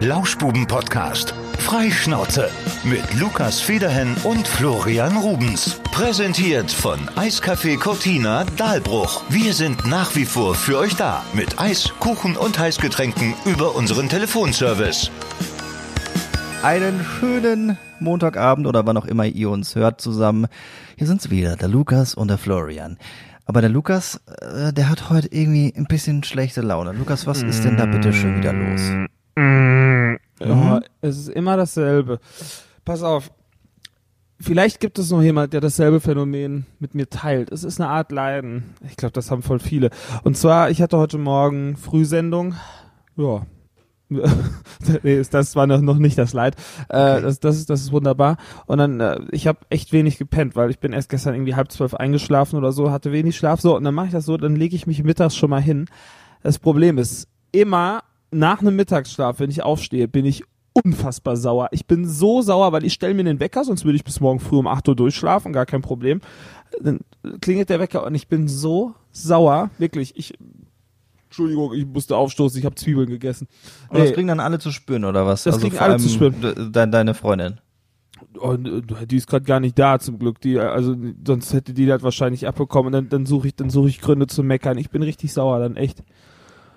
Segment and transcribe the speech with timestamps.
[0.00, 1.32] Lauschbuben-Podcast.
[1.58, 2.50] Freischnauze.
[2.84, 5.80] Mit Lukas Federhen und Florian Rubens.
[5.90, 9.22] Präsentiert von Eiscafé Cortina Dahlbruch.
[9.30, 11.24] Wir sind nach wie vor für euch da.
[11.32, 15.10] Mit Eis, Kuchen und Heißgetränken über unseren Telefonservice.
[16.62, 20.46] Einen schönen Montagabend oder wann auch immer ihr uns hört zusammen.
[20.98, 22.98] Hier sind's wieder, der Lukas und der Florian.
[23.46, 26.92] Aber der Lukas, äh, der hat heute irgendwie ein bisschen schlechte Laune.
[26.92, 28.92] Lukas, was ist denn da bitte schon wieder los?
[30.40, 30.80] Ja, Mhm.
[31.00, 32.20] es ist immer dasselbe.
[32.84, 33.30] Pass auf.
[34.38, 37.50] Vielleicht gibt es noch jemand, der dasselbe Phänomen mit mir teilt.
[37.50, 38.74] Es ist eine Art Leiden.
[38.86, 39.88] Ich glaube, das haben voll viele.
[40.24, 42.54] Und zwar, ich hatte heute Morgen Frühsendung.
[43.16, 43.46] Ja.
[45.02, 46.54] nee, das war noch nicht das Leid.
[46.90, 48.36] Äh, das, das, ist, das ist wunderbar.
[48.66, 51.72] Und dann, äh, ich habe echt wenig gepennt, weil ich bin erst gestern irgendwie halb
[51.72, 53.60] zwölf eingeschlafen oder so, hatte wenig Schlaf.
[53.62, 55.86] So, und dann mache ich das so, dann lege ich mich mittags schon mal hin.
[56.42, 61.68] Das Problem ist, immer nach einem Mittagsschlaf, wenn ich aufstehe, bin ich unfassbar sauer.
[61.72, 64.40] Ich bin so sauer, weil ich stelle mir den Wecker, sonst würde ich bis morgen
[64.40, 66.20] früh um 8 Uhr durchschlafen, gar kein Problem.
[66.82, 67.00] Dann
[67.40, 70.16] klingelt der Wecker und ich bin so sauer, wirklich.
[70.16, 70.34] Ich
[71.26, 73.46] Entschuldigung, ich musste aufstoßen, ich habe Zwiebeln gegessen.
[73.88, 75.42] Und das kriegen dann alle zu spüren, oder was?
[75.44, 76.40] Das kriegen vor alle zu spüren.
[76.40, 77.58] de- de- deine Freundin.
[78.40, 80.40] und, äh, die ist gerade gar nicht da zum Glück.
[80.40, 80.94] Die, also
[81.26, 82.86] sonst hätte die das wahrscheinlich abbekommen.
[82.86, 84.78] Und dann, dann suche ich, dann suche ich Gründe zu meckern.
[84.78, 86.02] Ich bin richtig sauer, dann echt.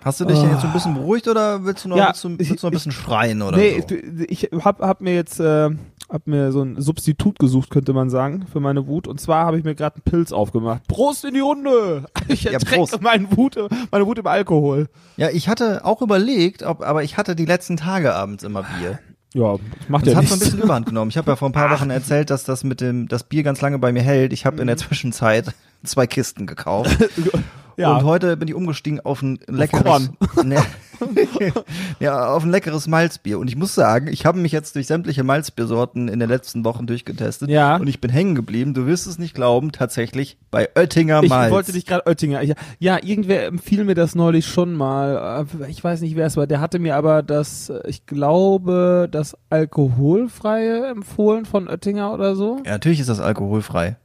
[0.03, 0.49] Hast du dich Ah.
[0.51, 2.63] jetzt so ein bisschen beruhigt oder willst du noch, Ja, willst du, willst du noch
[2.63, 3.95] ein ich- bisschen schreien oder nee, so?
[4.29, 5.69] ich, ich hab, hab mir jetzt äh,
[6.09, 9.07] hab mir so ein Substitut gesucht, könnte man sagen, für meine Wut.
[9.07, 10.87] Und zwar habe ich mir gerade einen Pilz aufgemacht.
[10.87, 12.05] Prost in die Runde!
[12.29, 13.01] Ich Ja, ertränke Prost.
[13.01, 13.57] meine Wut,
[13.91, 14.87] meine Wut im Alkohol.
[15.17, 18.99] Ja, ich hatte auch überlegt, ob, aber ich hatte die letzten Tage abends immer Bier.
[19.33, 19.57] Ja,
[19.89, 20.51] macht Das ja hat so ein nichts.
[20.51, 21.09] bisschen Überhand genommen.
[21.11, 23.61] Ich habe ja vor ein paar Wochen erzählt, dass das mit dem das Bier ganz
[23.61, 24.33] lange bei mir hält.
[24.33, 24.67] Ich habe in Mhm.
[24.67, 26.97] der Zwischenzeit zwei Kisten gekauft.
[27.77, 30.11] ja, Und heute bin ich umgestiegen auf ein leckeres,
[30.43, 30.61] ne,
[31.99, 33.39] ja, auf ein leckeres Malzbier.
[33.39, 36.87] Und ich muss sagen, ich habe mich jetzt durch sämtliche Malzbiersorten in den letzten Wochen
[36.87, 37.49] durchgetestet.
[37.49, 37.77] Ja.
[37.77, 38.73] Und ich bin hängen geblieben.
[38.73, 41.51] Du wirst es nicht glauben, tatsächlich bei Oettinger ich Malz.
[41.51, 42.43] wollte dich gerade Oettinger.
[42.43, 45.45] Ich, ja, irgendwer empfiel mir das neulich schon mal.
[45.67, 46.47] Ich weiß nicht, wer es war.
[46.47, 52.57] Der hatte mir aber das, ich glaube, das alkoholfreie empfohlen von Oettinger oder so.
[52.65, 53.97] ja, natürlich ist das alkoholfrei.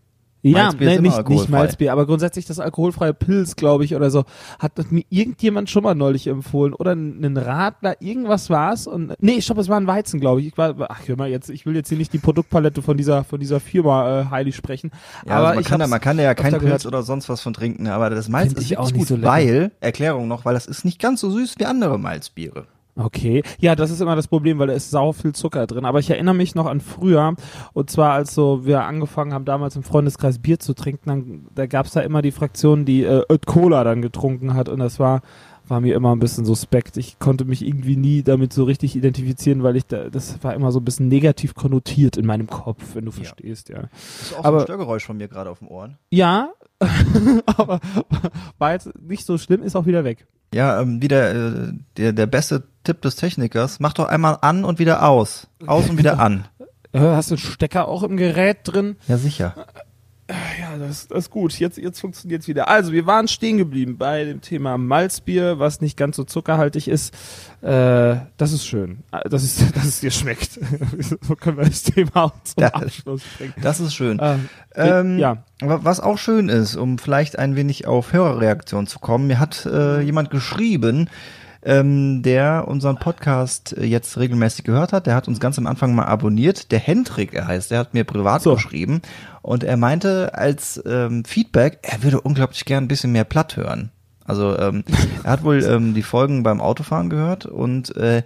[0.44, 1.48] Ja, immer nicht, nicht.
[1.48, 4.24] Malzbier, aber grundsätzlich das alkoholfreie Pilz, glaube ich, oder so,
[4.58, 6.74] hat das mir irgendjemand schon mal neulich empfohlen.
[6.74, 8.86] Oder einen Radler, irgendwas war's.
[8.86, 10.48] Und nee, ich glaube, es war ein Weizen, glaube ich.
[10.48, 13.24] ich war, ach, hör mal, jetzt, ich will jetzt hier nicht die Produktpalette von dieser,
[13.24, 14.90] von dieser Firma äh, heilig sprechen.
[15.26, 16.86] Ja, aber also man, ich kann da, man kann da ja kein Pilz gehört.
[16.86, 20.44] oder sonst was von trinken, aber das Malz ist auch gut, so weil, Erklärung noch,
[20.44, 22.66] weil das ist nicht ganz so süß wie andere Malzbiere.
[22.96, 25.84] Okay, ja, das ist immer das Problem, weil da ist sau viel Zucker drin.
[25.84, 27.34] Aber ich erinnere mich noch an früher,
[27.72, 31.66] und zwar als so wir angefangen haben, damals im Freundeskreis Bier zu trinken, dann, da
[31.66, 35.22] gab's da immer die Fraktion, die äh, Cola dann getrunken hat und das war
[35.66, 36.98] war mir immer ein bisschen suspekt.
[36.98, 40.70] Ich konnte mich irgendwie nie damit so richtig identifizieren, weil ich da, das war immer
[40.72, 43.84] so ein bisschen negativ konnotiert in meinem Kopf, wenn du verstehst, ja.
[43.84, 45.96] Das ist auch Aber- so ein Störgeräusch von mir gerade auf den Ohren.
[46.10, 46.50] Ja,
[47.56, 47.80] aber
[48.58, 50.26] war jetzt nicht so schlimm, ist auch wieder weg.
[50.52, 54.78] Ja, ähm, wieder äh, der, der beste Tipp des Technikers, mach doch einmal an und
[54.78, 55.48] wieder aus.
[55.66, 56.44] Aus und wieder an.
[56.92, 58.96] Äh, Hast du einen Stecker auch im Gerät drin?
[59.08, 59.54] Ja, sicher.
[60.58, 61.52] Ja, das, das ist gut.
[61.58, 62.68] Jetzt, jetzt funktioniert's wieder.
[62.68, 67.12] Also, wir waren stehen geblieben bei dem Thema Malzbier, was nicht ganz so zuckerhaltig ist.
[67.60, 69.00] Äh, das ist schön.
[69.12, 70.52] Äh, Das ist, dass es dir schmeckt.
[71.20, 72.68] so können wir das Thema auch zum Ja.
[72.70, 73.52] Abschluss bringen.
[73.60, 74.18] Das ist schön.
[74.18, 74.36] Äh,
[74.76, 75.44] Ähm, ja.
[75.60, 79.66] wa- Was auch schön ist, um vielleicht ein wenig auf Hörerreaktion zu kommen, mir hat
[79.66, 81.10] äh, jemand geschrieben,
[81.64, 85.06] ähm, der unseren Podcast äh, jetzt regelmäßig gehört hat.
[85.06, 86.70] Der hat uns ganz am Anfang mal abonniert.
[86.70, 88.54] Der Hendrik, er heißt, der hat mir privat So.
[88.54, 89.00] geschrieben
[89.42, 93.90] und er meinte als ähm, Feedback, er würde unglaublich gern ein bisschen mehr platt hören.
[94.24, 94.84] Also ähm,
[95.24, 98.22] er hat wohl ähm, die Folgen beim Autofahren gehört und äh,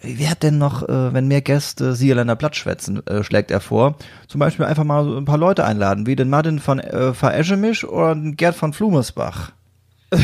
[0.00, 3.96] Wer hat denn noch, äh, wenn mehr Gäste Siegerländer Platz schwätzen, äh, schlägt er vor?
[4.28, 7.84] Zum Beispiel einfach mal so ein paar Leute einladen, wie den Martin von äh, Vereschemisch
[7.84, 9.50] oder den Gerd von Flumersbach.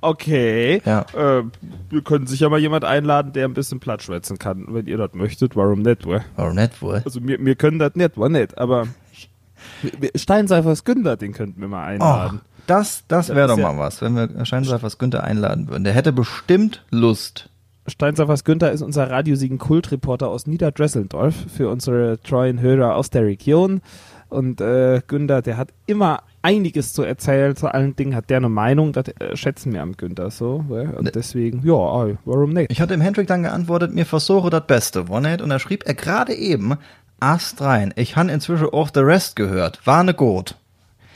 [0.00, 0.82] Okay.
[0.84, 1.04] Ja.
[1.14, 1.44] Äh,
[1.90, 4.64] wir können sicher mal jemand einladen, der ein bisschen platt schwätzen kann.
[4.68, 6.20] Wenn ihr das möchtet, warum nicht, wa?
[6.36, 7.02] Warum nicht wohl?
[7.04, 8.86] Also, wir, wir können das nicht, war nicht, aber
[10.16, 12.40] Steinseifers Günther, den könnten wir mal Oh, einladen.
[12.66, 15.84] das, das Das wäre doch ja- mal was, wenn wir Scheinseifers Günther einladen würden.
[15.84, 17.48] Der hätte bestimmt Lust.
[17.86, 23.82] Steinsaffers Günther ist unser radiosiegen Kultreporter aus Niederdresseldorf für unsere treuen Hörer aus der Region.
[24.28, 27.56] Und äh, Günther, der hat immer einiges zu erzählen.
[27.56, 28.92] Zu allen Dingen hat der eine Meinung.
[28.92, 30.64] Das äh, schätzen wir am Günther so.
[30.68, 30.90] Ja?
[30.90, 32.70] Und deswegen, ja, warum nicht?
[32.70, 35.40] Ich hatte dem Hendrik dann geantwortet, mir versuche das Beste, nicht?
[35.40, 36.76] Und da schrieb er gerade eben,
[37.20, 40.56] Ast rein, ich han inzwischen auch the rest gehört, war ne gut.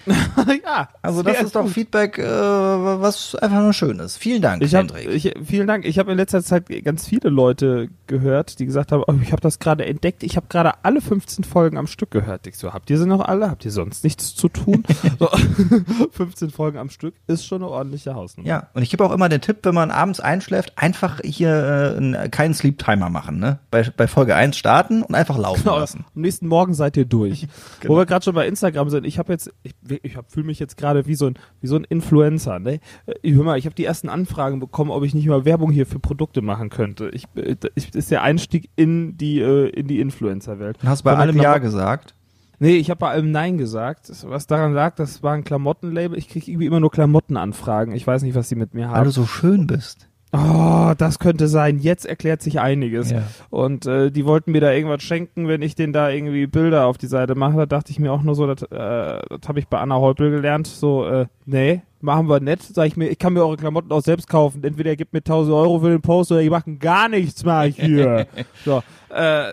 [0.65, 0.89] ja.
[1.03, 1.73] Also das ist doch gut.
[1.73, 4.17] Feedback, äh, was einfach nur schön ist.
[4.19, 5.85] Vielen Dank, Ich hab, ich, vielen Dank.
[5.85, 9.41] Ich habe in letzter Zeit ganz viele Leute gehört, die gesagt haben, oh, ich habe
[9.43, 10.23] das gerade entdeckt.
[10.23, 12.47] Ich habe gerade alle 15 Folgen am Stück gehört.
[12.47, 13.51] Ich so, habt ihr sie noch alle?
[13.51, 14.85] Habt ihr sonst nichts zu tun?
[15.19, 15.29] so,
[16.13, 18.49] 15 Folgen am Stück ist schon eine ordentliche Hausnummer.
[18.49, 21.49] ja, und ich gebe auch immer den Tipp, wenn man abends einschläft, einfach hier
[21.95, 23.39] äh, einen- keinen Sleep-Timer machen.
[23.39, 23.59] Ne?
[23.71, 26.05] Bei, bei Folge 1 starten und einfach laufen Genau, lassen.
[26.15, 27.47] am nächsten Morgen seid ihr durch.
[27.81, 27.95] Genau.
[27.95, 30.77] Wo wir gerade schon bei Instagram sind, ich habe jetzt, ich, ich fühle mich jetzt
[30.77, 32.59] gerade wie so ein wie so ein Influencer.
[32.59, 32.81] Ne?
[33.23, 35.87] Ich, hör mal, ich habe die ersten Anfragen bekommen, ob ich nicht mal Werbung hier
[35.87, 37.09] für Produkte machen könnte.
[37.11, 40.79] Ich, äh, ich ist der Einstieg in die äh, in die Influencer-Welt.
[40.85, 42.15] Hast bei allem Ja gesagt.
[42.59, 44.11] Nee, ich habe bei allem Nein gesagt.
[44.25, 46.17] Was daran lag, das war ein Klamottenlabel.
[46.17, 47.95] Ich kriege irgendwie immer nur Klamottenanfragen.
[47.95, 49.05] Ich weiß nicht, was sie mit mir Weil haben.
[49.05, 50.06] du so schön bist.
[50.33, 51.79] Oh, das könnte sein.
[51.79, 53.11] Jetzt erklärt sich einiges.
[53.11, 53.23] Ja.
[53.49, 56.99] Und äh, die wollten mir da irgendwas schenken, wenn ich denen da irgendwie Bilder auf
[56.99, 57.57] die Seite mache.
[57.57, 60.31] Da dachte ich mir auch nur so, das, äh, das habe ich bei Anna Heupel
[60.31, 60.67] gelernt.
[60.67, 62.61] So, äh, nee, machen wir nett.
[62.63, 64.65] Sag ich mir, ich kann mir eure Klamotten auch selbst kaufen.
[64.65, 67.69] Entweder ihr gebt mir 1000 Euro für den Post oder ihr macht gar nichts mal
[67.69, 68.27] hier.
[68.65, 69.45] so, äh,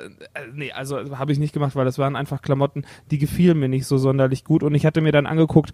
[0.53, 3.85] nee, also habe ich nicht gemacht, weil das waren einfach Klamotten, die gefielen mir nicht
[3.85, 4.63] so sonderlich gut.
[4.63, 5.71] Und ich hatte mir dann angeguckt,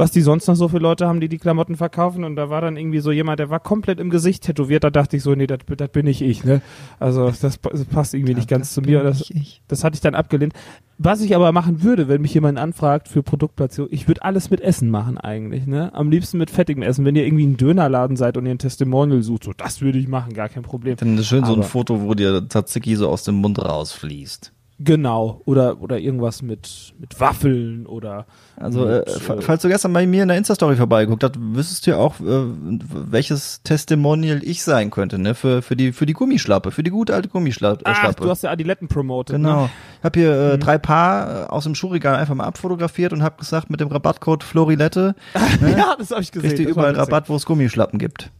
[0.00, 2.24] was die sonst noch so für Leute haben, die die Klamotten verkaufen.
[2.24, 4.82] Und da war dann irgendwie so jemand, der war komplett im Gesicht tätowiert.
[4.82, 6.42] Da dachte ich so, nee, das das bin nicht ich.
[6.42, 6.60] Ne?
[6.98, 9.02] Also das, pa- das passt irgendwie nicht ganz zu mir.
[9.04, 9.62] Das, ich.
[9.68, 10.54] das hatte ich dann abgelehnt.
[10.98, 14.60] Was ich aber machen würde, wenn mich jemand anfragt für Produktplatzierung, ich würde alles mit
[14.60, 15.66] Essen machen eigentlich.
[15.66, 15.94] Ne?
[15.94, 17.04] Am liebsten mit fettigem Essen.
[17.04, 20.08] Wenn ihr irgendwie ein Dönerladen seid und ihr ein Testimonial sucht, so das würde ich
[20.08, 20.96] machen, gar kein Problem.
[20.96, 24.52] Dann ist schön so ein Aber- Foto, wo dir Tzatziki so aus dem Mund rausfließt.
[24.82, 25.42] Genau.
[25.44, 28.24] Oder, oder irgendwas mit, mit Waffeln oder
[28.56, 31.86] Also, äh, mit, fa- falls du gestern bei mir in der Insta-Story vorbeigeguckt hast, wüsstest
[31.86, 35.34] du ja auch, äh, welches Testimonial ich sein könnte, ne?
[35.34, 37.82] Für, für, die, für die Gummischlappe, für die gute alte Gummischlappe.
[37.84, 39.36] Ach, du hast ja Adiletten promotet.
[39.36, 39.64] Genau.
[39.64, 39.70] Ne?
[39.98, 43.36] Ich habe hier äh, drei Paar äh, aus dem Schuhregal einfach mal abfotografiert und habe
[43.36, 45.14] gesagt, mit dem Rabattcode Florilette
[45.76, 46.58] Ja, das habe ich gesehen.
[46.64, 46.94] war überall.
[46.96, 48.30] Rabatt, wo es Gummischlappen gibt.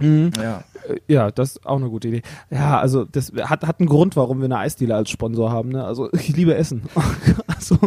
[0.00, 0.30] Mhm.
[0.42, 0.64] Ja.
[0.88, 2.22] Äh, Ja, das ist auch eine gute Idee.
[2.50, 5.68] Ja, also das hat, hat einen Grund, warum wir eine Eisdiele als Sponsor haben.
[5.70, 5.84] Ne?
[5.84, 6.82] Also ich liebe Essen.
[7.46, 7.78] also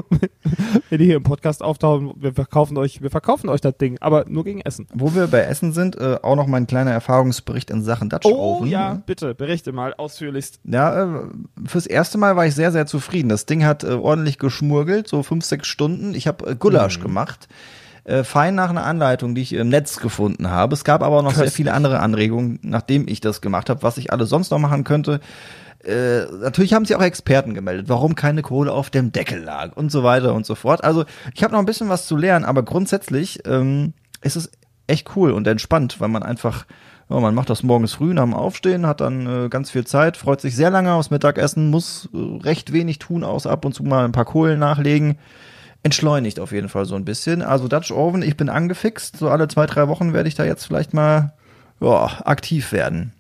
[0.90, 4.26] wenn die hier im Podcast auftauchen, wir verkaufen euch, wir verkaufen euch das Ding, aber
[4.28, 4.88] nur gegen Essen.
[4.94, 8.26] Wo wir bei Essen sind, äh, auch noch mal ein kleiner Erfahrungsbericht in Sachen Dutch
[8.26, 8.68] Oh Oven.
[8.70, 10.60] ja, bitte berichte mal ausführlichst.
[10.64, 11.20] Ja, äh,
[11.66, 13.30] fürs erste Mal war ich sehr, sehr zufrieden.
[13.30, 16.14] Das Ding hat äh, ordentlich geschmurgelt, so fünf, sechs Stunden.
[16.14, 17.48] Ich habe äh, Gulasch gemacht.
[18.06, 20.74] Äh, fein nach einer Anleitung, die ich im Netz gefunden habe.
[20.74, 21.56] Es gab aber auch noch sehr Köstlich.
[21.56, 25.22] viele andere Anregungen, nachdem ich das gemacht habe, was ich alles sonst noch machen könnte.
[25.86, 29.90] Äh, natürlich haben sich auch Experten gemeldet, warum keine Kohle auf dem Deckel lag und
[29.90, 30.84] so weiter und so fort.
[30.84, 34.52] Also ich habe noch ein bisschen was zu lernen, aber grundsätzlich ähm, ist es
[34.88, 36.66] echt cool und entspannt, weil man einfach,
[37.10, 40.18] ja, man macht das morgens früh nach dem Aufstehen, hat dann äh, ganz viel Zeit,
[40.18, 43.84] freut sich sehr lange aufs Mittagessen, muss äh, recht wenig tun, außer ab und zu
[43.84, 45.18] mal ein paar Kohlen nachlegen.
[45.84, 47.42] Entschleunigt auf jeden Fall so ein bisschen.
[47.42, 49.18] Also Dutch Oven, ich bin angefixt.
[49.18, 51.34] So alle zwei, drei Wochen werde ich da jetzt vielleicht mal
[51.82, 53.12] ja, aktiv werden.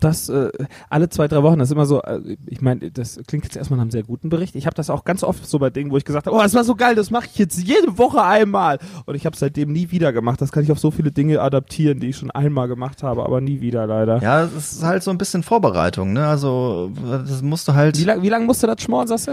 [0.00, 0.50] Das äh,
[0.90, 3.78] alle zwei, drei Wochen, das ist immer so, äh, ich meine, das klingt jetzt erstmal
[3.78, 4.54] nach einem sehr guten Bericht.
[4.54, 6.54] Ich habe das auch ganz oft so bei Dingen, wo ich gesagt habe, oh, das
[6.54, 8.78] war so geil, das mache ich jetzt jede Woche einmal.
[9.06, 10.40] Und ich habe es seitdem nie wieder gemacht.
[10.40, 13.40] Das kann ich auf so viele Dinge adaptieren, die ich schon einmal gemacht habe, aber
[13.40, 14.22] nie wieder leider.
[14.22, 16.28] Ja, es ist halt so ein bisschen Vorbereitung, ne?
[16.28, 16.92] Also
[17.26, 17.98] das musst du halt.
[17.98, 19.32] Wie lange wie lang musst du das schmoren, sagst du?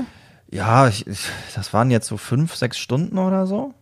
[0.52, 1.20] Ja, ich, ich,
[1.56, 3.74] das waren jetzt so fünf, sechs Stunden oder so.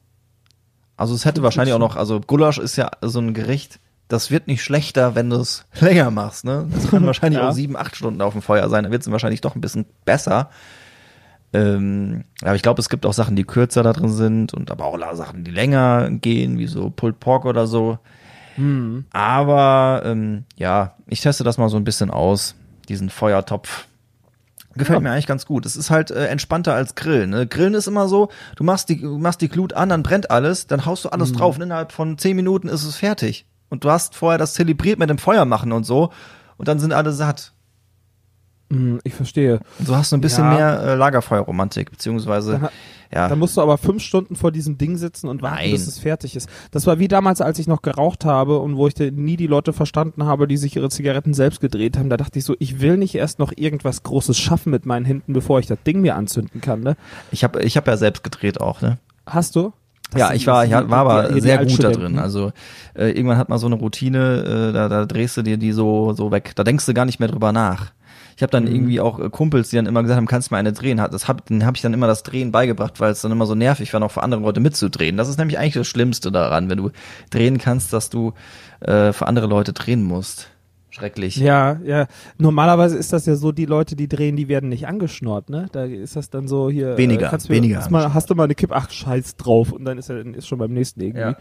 [0.98, 4.48] Also es hätte wahrscheinlich auch noch, also Gulasch ist ja so ein Gericht, das wird
[4.48, 6.68] nicht schlechter, wenn du es länger machst, ne?
[6.72, 7.50] Das kann wahrscheinlich Ja.
[7.50, 9.86] auch sieben, acht Stunden auf dem Feuer sein, da wird es wahrscheinlich doch ein bisschen
[10.06, 10.50] besser.
[11.56, 14.86] Ähm, aber ich glaube, es gibt auch Sachen, die kürzer da drin sind und aber
[14.86, 18.00] auch Sachen, die länger gehen, wie so Pulled Pork oder so.
[18.56, 19.06] Hm.
[19.12, 22.56] Aber ähm, ja, ich teste das mal so ein bisschen aus,
[22.90, 23.86] diesen Feuertopf.
[24.76, 25.00] Gefällt Ja.
[25.02, 25.66] mir eigentlich ganz gut.
[25.66, 27.30] Es ist halt äh, entspannter als Grillen.
[27.30, 27.48] Ne?
[27.48, 30.86] Grillen ist immer so, du machst die, machst die Glut an, dann brennt alles, dann
[30.86, 31.38] haust du alles Mhm.
[31.38, 33.46] drauf und innerhalb von zehn Minuten ist es fertig.
[33.70, 36.12] Und du hast vorher das zelebriert mit dem Feuer machen und so
[36.58, 37.53] und dann sind alle satt.
[38.74, 39.60] Hm, ich verstehe.
[39.84, 40.54] So hast du ein bisschen Ja.
[40.54, 42.70] mehr äh, Lagerfeuerromantik, beziehungsweise, Dann,
[43.14, 43.28] ja.
[43.30, 45.72] dann musst du aber fünf Stunden vor diesem Ding sitzen und warten, Nein.
[45.72, 46.50] bis es fertig ist.
[46.72, 49.74] Das war wie damals, als ich noch geraucht habe und wo ich nie die Leute
[49.74, 52.10] verstanden habe, die sich ihre Zigaretten selbst gedreht haben.
[52.10, 55.34] Da dachte ich so, ich will nicht erst noch irgendwas Großes schaffen mit meinen Händen,
[55.34, 56.82] bevor ich das Ding mir anzünden kann.
[56.82, 56.96] Ne?
[57.32, 58.98] Ich habe ich hab ja selbst gedreht auch, ne?
[59.26, 59.72] Hast du?
[60.16, 62.20] Ja, Das ich sind- war, ich war aber sehr gut da drin.
[62.20, 62.52] Also
[62.94, 66.14] äh, irgendwann hat man so eine Routine, äh, da, da drehst du dir die so
[66.14, 66.52] so weg.
[66.56, 67.94] Da denkst du gar nicht mehr drüber nach.
[68.36, 70.60] Ich habe dann irgendwie auch äh, Kumpels, die dann immer gesagt haben, kannst du mal
[70.60, 70.98] eine drehen.
[70.98, 73.56] Das hab, dann habe ich dann immer das Drehen beigebracht, weil es dann immer so
[73.56, 75.18] nervig war, noch für andere Leute mitzudrehen.
[75.18, 76.92] Das ist nämlich eigentlich das Schlimmste daran, wenn du
[77.30, 78.34] drehen kannst, dass du
[78.82, 80.50] äh, für andere Leute drehen musst.
[80.94, 81.38] Schrecklich.
[81.38, 82.06] Ja, ja.
[82.38, 85.66] Normalerweise ist das ja so, die Leute, die drehen, die werden nicht angeschnort, ne?
[85.72, 86.98] Da ist das dann so hier.
[87.00, 89.72] Weniger, äh, kannst du, weniger Hast, mal, hast du mal eine Kipp, ach, scheiß drauf.
[89.72, 91.22] Und dann ist er ist schon beim nächsten irgendwie.
[91.22, 91.38] Ja.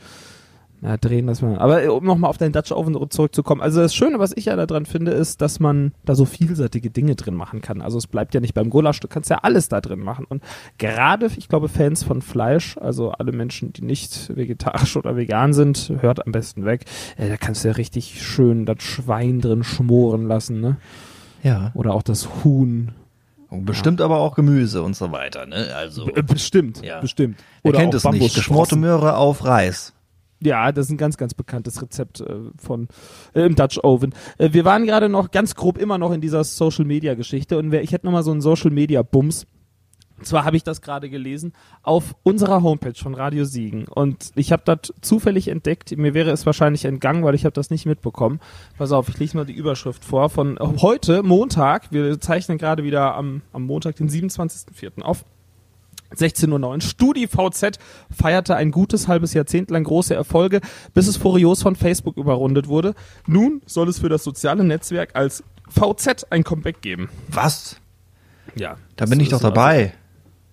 [0.84, 1.58] Ja, drehen das mal.
[1.60, 3.60] Aber äh, um nochmal auf deinen Dutch Oven zurückzukommen.
[3.60, 7.14] Also das Schöne, was ich ja daran finde, ist, dass man da so vielseitige Dinge
[7.14, 7.80] drin machen kann.
[7.80, 10.24] Also es bleibt ja nicht beim Gulasch, du kannst ja alles da drin machen.
[10.28, 10.42] Und
[10.78, 15.92] gerade, ich glaube, Fans von Fleisch, also alle Menschen, die nicht vegetarisch oder vegan sind,
[16.00, 16.84] hört am besten weg.
[17.16, 20.78] Äh, da kannst du ja richtig schön das Schwein drin schmoren lassen, ne?
[21.44, 21.70] Ja.
[21.74, 22.90] Oder auch das Huhn.
[23.50, 25.68] Und bestimmt aber auch Gemüse und so weiter, ne?
[25.76, 26.06] Also.
[26.06, 27.00] B bestimmt, Ja.
[27.00, 27.36] bestimmt.
[27.62, 28.34] Wer Oder kennt auch es nicht?
[28.34, 28.74] Geschmorte.
[28.76, 29.92] Möhre auf Reis.
[30.42, 32.88] Ja, das ist ein ganz, ganz bekanntes Rezept äh, von
[33.34, 34.14] äh, im Dutch Oven.
[34.38, 37.70] Äh, wir waren gerade noch ganz grob immer noch in dieser Social Media Geschichte und
[37.70, 39.46] wer, ich hätte noch mal so einen Social Media Bums.
[40.18, 44.52] Und zwar habe ich das gerade gelesen auf unserer Homepage von Radio Siegen und ich
[44.52, 45.96] habe das zufällig entdeckt.
[45.96, 48.38] Mir wäre es wahrscheinlich entgangen, weil ich habe das nicht mitbekommen.
[48.78, 51.90] Pass auf, ich lese mal die Überschrift vor von heute Montag.
[51.90, 55.02] Wir zeichnen gerade wieder am, am Montag, den 27.04.
[55.02, 55.24] auf.
[56.16, 56.80] 16.09 Uhr.
[56.80, 57.78] StudiVZ
[58.10, 60.60] feierte ein gutes halbes Jahrzehnt lang große Erfolge,
[60.94, 62.94] bis es furios von Facebook überrundet wurde.
[63.26, 67.08] Nun soll es für das soziale Netzwerk als VZ ein Comeback geben.
[67.28, 67.76] Was?
[68.54, 68.76] Ja.
[68.96, 69.94] Da bin ich doch dabei.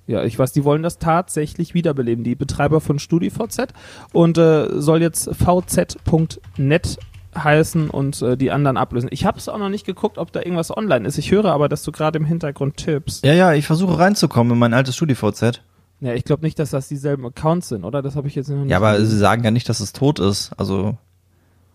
[0.09, 3.73] Ja, ich weiß, die wollen das tatsächlich wiederbeleben, die Betreiber von StudiVZ
[4.11, 6.97] und äh, soll jetzt vz.net
[7.43, 9.09] heißen und äh, die anderen ablösen.
[9.11, 11.17] Ich habe es auch noch nicht geguckt, ob da irgendwas online ist.
[11.17, 13.25] Ich höre aber, dass du gerade im Hintergrund tippst.
[13.25, 15.61] Ja, ja, ich versuche reinzukommen in mein altes StudiVZ.
[16.01, 18.01] Ja, ich glaube nicht, dass das dieselben Accounts sind, oder?
[18.01, 19.11] Das habe ich jetzt noch nicht Ja, aber gelesen.
[19.11, 20.51] sie sagen ja nicht, dass es tot ist.
[20.57, 20.97] Also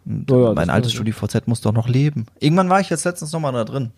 [0.06, 0.92] Ja, ja, mein altes.
[0.92, 2.26] StudiVZ muss doch noch leben.
[2.40, 3.90] Irgendwann war ich jetzt letztens nochmal da drin.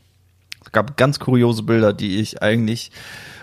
[0.66, 2.90] Es gab ganz kuriose Bilder, die ich eigentlich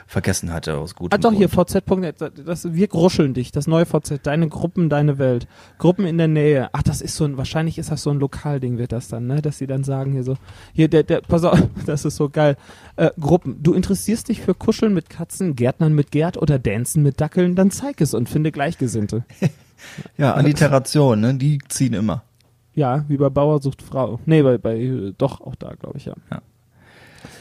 [0.07, 1.69] vergessen hatte aus gutem Ah doch, hier Grund.
[1.71, 2.15] vz.net,
[2.45, 5.47] das, wir gruscheln dich, das neue VZ, deine Gruppen, deine Welt.
[5.77, 6.69] Gruppen in der Nähe.
[6.73, 9.41] Ach, das ist so ein, wahrscheinlich ist das so ein Lokalding, wird das dann, ne?
[9.41, 10.35] Dass sie dann sagen hier so,
[10.73, 12.57] hier, der, der, pass auf, das ist so geil.
[12.97, 17.21] Äh, Gruppen, du interessierst dich für Kuscheln mit Katzen, Gärtnern mit Gerd oder Dancen mit
[17.21, 19.23] Dackeln, dann zeig es und finde Gleichgesinnte.
[20.17, 21.33] Ja, Alliteration, ne?
[21.33, 22.23] Die ziehen immer.
[22.73, 24.19] Ja, wie bei Bauer sucht Frau.
[24.25, 26.13] Nee, bei, bei, doch, auch da, glaube ich, ja.
[26.31, 26.41] Ja,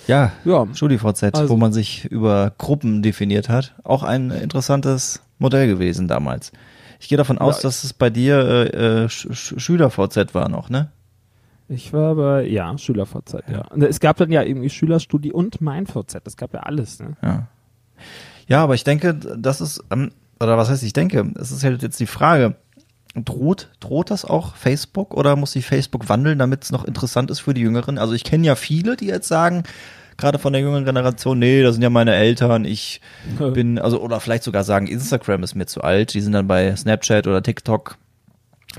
[0.07, 0.33] Ja,
[0.75, 3.75] StudiVZ, Also- wo man sich über Gruppen definiert hat.
[3.85, 6.53] Auch ein interessantes Modell gewesen damals.
[7.01, 7.63] Ich gehe davon aus, Ja.
[7.69, 10.91] dass es bei dir äh, äh, Sch Sch SchülerVZ war noch, ne?
[11.69, 13.63] ich war bei, ja, SchülerVZ, ja.
[13.69, 17.17] Und es gab dann ja irgendwie Schülerstudie und mein VZ, das gab ja alles, ne?
[17.23, 17.47] Ja.
[18.47, 21.81] Ja, aber ich denke, das ist, ähm, oder was heißt ich denke, es ist halt
[21.83, 22.57] jetzt die Frage,
[23.15, 27.41] droht, droht das auch Facebook oder muss sich Facebook wandeln, damit es noch interessant ist
[27.41, 27.99] für die Jüngeren?
[27.99, 29.65] Also ich kenne ja viele, die jetzt sagen,
[30.17, 33.01] gerade von der jüngeren Generation, nee, das sind ja meine Eltern, ich
[33.39, 36.75] bin, also, oder vielleicht sogar sagen, Instagram ist mir zu alt, die sind dann bei
[36.75, 37.99] Snapchat oder TikTok.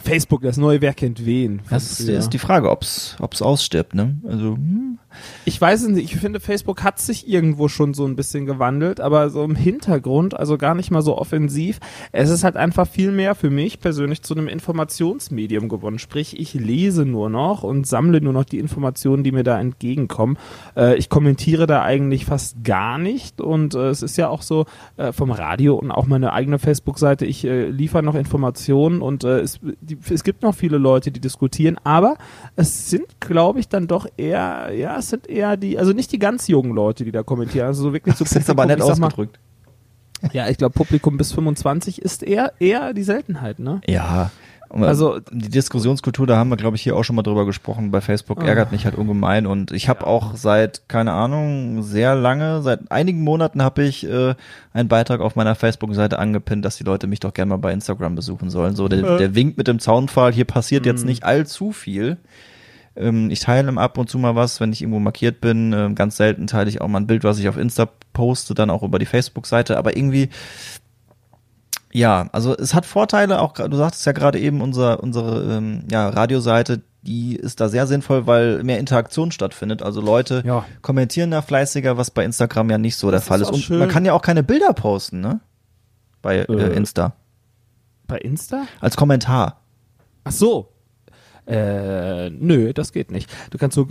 [0.03, 1.61] Facebook, das neue Wer kennt wen.
[1.69, 4.17] Das ist, ist die Frage, ob's, ob's ausstirbt, ne?
[4.27, 4.97] Also, hm.
[5.45, 8.99] Ich weiß es nicht, ich finde, Facebook hat sich irgendwo schon so ein bisschen gewandelt,
[8.99, 11.79] aber so im Hintergrund, also gar nicht mal so offensiv.
[12.11, 15.99] Es ist halt einfach viel mehr für mich persönlich zu einem Informationsmedium geworden.
[15.99, 20.37] Sprich, ich lese nur noch und sammle nur noch die Informationen, die mir da entgegenkommen.
[20.75, 24.65] Äh, ich kommentiere da eigentlich fast gar nicht und äh, es ist ja auch so
[24.97, 29.39] äh, vom Radio und auch meine eigene Facebook-Seite, ich äh, liefere noch Informationen und äh,
[29.39, 32.17] es, die, es gibt noch viele Leute, die diskutieren, aber
[32.55, 36.19] es sind, glaube ich, dann doch eher, ja, es sind eher die, also nicht die
[36.19, 38.97] ganz jungen Leute, die da kommentieren, also so wirklich so das ist aber nett sag
[38.97, 39.39] mal, ausgedrückt.
[40.31, 43.81] Ja, ich glaube, Publikum bis 25 ist eher, eher die Seltenheit, ne?
[43.87, 44.31] Ja.
[44.69, 47.91] Also- die Diskussionskultur, da haben wir, glaube ich, hier auch schon mal drüber gesprochen.
[47.91, 48.47] Bei Facebook Ah.
[48.47, 53.21] ärgert mich halt ungemein und ich habe auch seit, keine Ahnung, sehr lange, seit einigen
[53.21, 54.33] Monaten habe ich äh,
[54.73, 58.15] einen Beitrag auf meiner Facebook-Seite angepinnt, dass die Leute mich doch gerne mal bei Instagram
[58.15, 58.75] besuchen sollen.
[58.75, 59.17] So, der, Äh.
[59.17, 60.91] der Wink mit dem Zaunpfahl, hier passiert Mhm.
[60.91, 62.17] jetzt nicht allzu viel.
[62.95, 65.73] Ähm, ich teile ab und zu mal was, wenn ich irgendwo markiert bin.
[65.73, 68.69] Ähm, ganz selten teile ich auch mal ein Bild, was ich auf Insta poste, dann
[68.69, 69.77] auch über die Facebook-Seite.
[69.77, 70.29] Aber irgendwie
[71.91, 76.09] ja, also es hat Vorteile, auch du sagtest ja gerade eben, unser, unsere ähm, ja,
[76.09, 79.83] Radioseite, die ist da sehr sinnvoll, weil mehr Interaktion stattfindet.
[79.83, 80.65] Also Leute Ja.
[80.81, 83.77] kommentieren da fleißiger, was bei Instagram ja nicht so der Das Fall ist Und schön.
[83.77, 85.39] man kann ja auch keine Bilder posten, ne?
[86.23, 86.75] Bei äh, Äh.
[86.75, 87.13] Insta.
[88.07, 88.65] Bei Insta?
[88.79, 89.59] Als Kommentar.
[90.23, 90.69] Ach so.
[91.45, 93.29] Äh, nö, das geht nicht.
[93.51, 93.87] Du kannst so,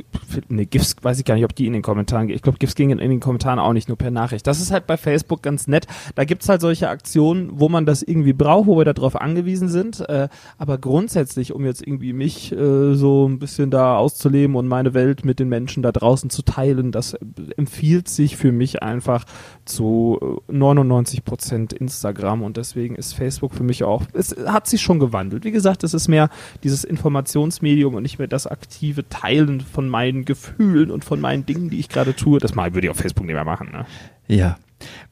[0.49, 2.37] ne, GIFs, weiß ich gar nicht, ob die in den Kommentaren gehen.
[2.37, 4.47] Ich glaube, GIFs gingen in den Kommentaren auch nicht, nur per Nachricht.
[4.47, 5.87] Das ist halt bei Facebook ganz nett.
[6.15, 10.01] Da gibt's halt solche Aktionen, wo man das irgendwie braucht, wo wir darauf angewiesen sind.
[10.09, 14.95] Äh, aber grundsätzlich, um jetzt irgendwie mich äh, so ein bisschen da auszuleben und meine
[14.95, 17.15] Welt mit den Menschen da draußen zu teilen, das
[17.57, 19.25] empfiehlt sich für mich einfach
[19.67, 24.81] zu äh, 99 Prozent Instagram und deswegen ist Facebook für mich auch, es hat sich
[24.81, 25.45] schon gewandelt.
[25.45, 26.31] Wie gesagt, es ist mehr
[26.63, 31.47] dieses Informationsmedium Informationsmedium und nicht mehr das aktive Teilen von meinen Gefühlen und von meinen
[31.47, 32.39] Dingen, die ich gerade tue.
[32.39, 33.71] Das mal würde ich auf Facebook nicht mehr machen.
[33.73, 33.87] Ne?
[34.29, 34.57] Ja.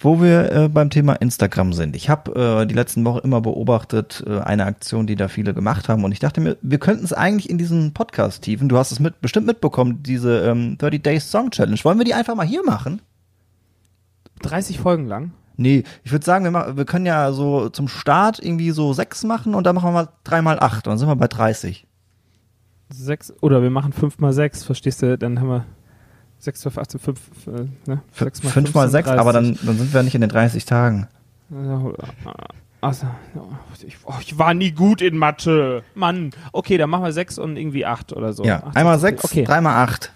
[0.00, 1.94] Wo wir äh, beim Thema Instagram sind.
[1.94, 5.88] Ich habe äh, die letzten Wochen immer beobachtet, äh, eine Aktion, die da viele gemacht
[5.88, 6.02] haben.
[6.02, 8.68] Und ich dachte mir, wir könnten es eigentlich in diesen Podcast tiefen.
[8.68, 11.78] Du hast es mit, bestimmt mitbekommen, diese ähm, 30 Days Song Challenge.
[11.84, 13.00] Wollen wir die einfach mal hier machen?
[14.42, 15.32] 30 Folgen lang?
[15.56, 19.22] Nee, ich würde sagen, wir, machen, wir können ja so zum Start irgendwie so sechs
[19.25, 20.87] machen und dann machen wir mal drei mal acht.
[20.87, 21.87] Dann sind wir bei 30.
[22.92, 25.16] Sechs, oder wir machen fünf mal sechs, verstehst du?
[25.16, 25.64] Dann haben wir
[26.40, 27.50] 6, 12, 18, 5, äh,
[27.87, 28.02] ne?
[28.14, 31.06] 6 mal 5 mal 6, aber dann, dann sind wir nicht in den 30 Tagen.
[32.80, 33.06] Also,
[33.87, 35.82] ich, oh, ich war nie gut in Mathe.
[35.94, 36.30] Mann.
[36.52, 38.42] Okay, dann machen wir 6 und irgendwie 8 oder so.
[38.44, 39.44] Ja, Ach, einmal das- 6, okay.
[39.44, 40.12] dreimal 8.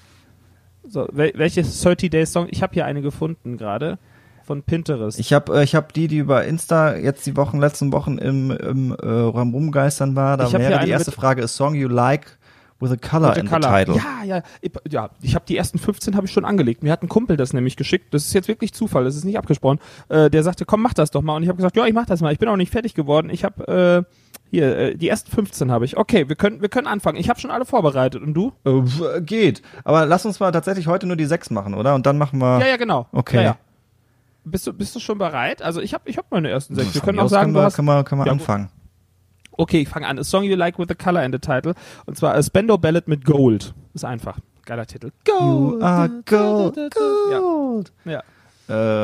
[0.86, 2.46] So, wel welche 30 Days Song?
[2.50, 3.98] Ich habe hier eine gefunden gerade
[4.44, 5.18] von Pinterest.
[5.18, 8.50] Ich habe äh, ich hab die, die über Insta jetzt die Wochen, letzten Wochen im,
[8.50, 10.36] im äh, Rumgeistern war.
[10.36, 12.36] Da wäre die erste Frage, a song you like
[12.80, 13.96] with a color Mit in der the title.
[13.96, 15.10] Ja, ja, ich, ja.
[15.22, 16.82] Ich habe die ersten 15 habe ich schon angelegt.
[16.82, 18.12] Mir hat ein Kumpel das nämlich geschickt.
[18.12, 19.04] Das ist jetzt wirklich Zufall.
[19.04, 19.78] Das ist nicht abgesprochen.
[20.08, 21.36] Äh, der sagte, komm, mach das doch mal.
[21.36, 22.32] Und ich habe gesagt, ja, ich mach das mal.
[22.32, 23.30] Ich bin auch nicht fertig geworden.
[23.30, 24.14] Ich habe äh,
[24.50, 25.96] hier äh, die ersten 15 habe ich.
[25.96, 27.16] Okay, wir können wir können anfangen.
[27.18, 28.22] Ich habe schon alle vorbereitet.
[28.22, 28.52] Und du?
[28.64, 29.62] Äh, pf, geht.
[29.84, 31.94] Aber lass uns mal tatsächlich heute nur die 6 machen, oder?
[31.94, 32.60] Und dann machen wir.
[32.60, 33.06] Ja, ja, genau.
[33.12, 33.36] Okay.
[33.36, 33.56] Ja, ja.
[34.44, 35.62] Bist du bist du schon bereit?
[35.62, 36.94] Also ich habe ich habe meine ersten sechs.
[36.94, 38.68] Wir können auch sagen, können du wir, hast können wir, können wir Ja, anfangen.
[39.56, 40.18] Okay, ich fange an.
[40.18, 41.74] A Song You Like with the Color in the Title.
[42.06, 43.74] Und zwar A Spendo Ballad mit Gold.
[43.94, 44.38] Ist einfach.
[44.64, 45.10] Geiler Titel.
[45.28, 46.76] You are gold,
[47.30, 47.38] Ja.
[47.38, 47.92] gold.
[48.04, 48.22] Ja.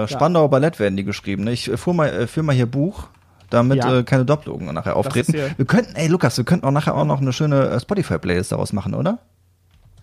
[0.03, 1.45] Äh, Spandauer Ballett werden die geschrieben.
[1.45, 1.53] Ne?
[1.53, 3.09] Ich äh, fuhr mal, äh, führ mal hier Buch,
[3.51, 3.99] damit Ja.
[3.99, 5.35] äh, keine Doppelungen nachher auftreten.
[5.35, 8.73] Wir könnten, ey Lukas, wir könnten auch nachher auch noch eine schöne äh, Spotify-Playlist daraus
[8.73, 9.19] machen, oder?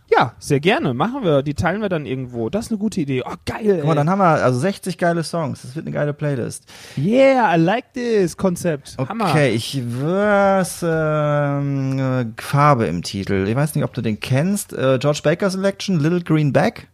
[0.10, 0.94] Ja, sehr gerne.
[0.94, 1.44] Machen wir.
[1.44, 2.50] Die teilen wir dann irgendwo.
[2.50, 3.24] Das ist eine gute Idee.
[3.26, 3.78] Oh, geil.
[3.80, 3.96] Guck mal, ey.
[3.96, 5.64] dann haben wir also 60 geile Songs.
[5.64, 6.66] Das wird eine geile Playlist.
[6.98, 8.98] Yeah, I like this Konzept.
[8.98, 9.30] Hammer.
[9.30, 13.46] Okay, ich was ähm, äh, Farbe im Titel.
[13.48, 14.72] Ich weiß nicht, ob du den kennst.
[14.72, 16.88] Äh, George Baker Selection, Little Green Bag.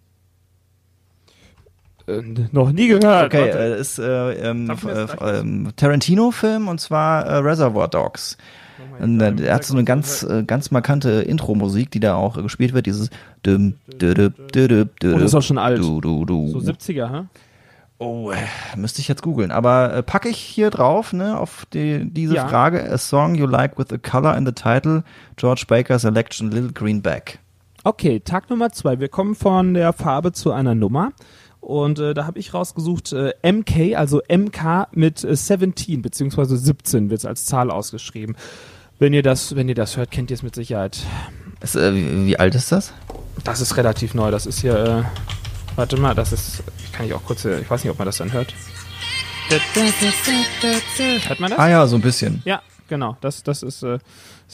[2.07, 3.27] Äh, noch nie gehört.
[3.27, 3.75] Okay, Warte.
[3.75, 8.37] äh, ist äh, ähm, äh, Tarantino-Film und zwar äh, Reservoir Dogs.
[8.99, 12.41] Und äh, er hat so eine ganz, äh, ganz markante Intro-Musik, die da auch äh,
[12.41, 12.85] gespielt wird.
[12.85, 13.09] Dieses
[13.45, 15.79] düm, düm, düm, düm, Oh, das ist auch schon alt.
[15.79, 16.47] Du, du, du.
[16.49, 17.23] So 70er, hä?
[17.99, 18.37] Oh, äh,
[18.77, 19.51] müsste ich jetzt googeln.
[19.51, 22.47] Aber äh, packe ich hier drauf, ne, auf die, diese Ja.
[22.47, 22.91] Frage.
[22.91, 25.03] A song you like with a color in the title.
[25.37, 27.39] George Baker Selection, Little Green Bag.
[27.85, 28.99] Okay, Tag Nummer zwei.
[28.99, 31.11] Wir kommen von der Farbe zu einer Nummer.
[31.63, 37.09] Und äh, da habe ich rausgesucht äh, MK, also MK mit äh, 17, beziehungsweise 17
[37.09, 38.35] wird es als Zahl ausgeschrieben.
[38.99, 40.99] Wenn ihr das, wenn ihr das hört, kennt ihr es mit Sicherheit.
[41.61, 42.93] Ist, äh, wie, wie alt ist das?
[43.45, 44.29] Das ist relativ neu.
[44.29, 45.03] Das ist hier, äh,
[45.77, 48.17] warte mal, das ist, kann ich auch kurz, äh, ich weiß nicht, ob man das
[48.17, 48.53] dann hört.
[49.49, 51.59] Hört man das?
[51.59, 52.41] Ah ja, so ein bisschen.
[52.43, 53.15] Ja, genau.
[53.21, 53.99] Das, das ist äh,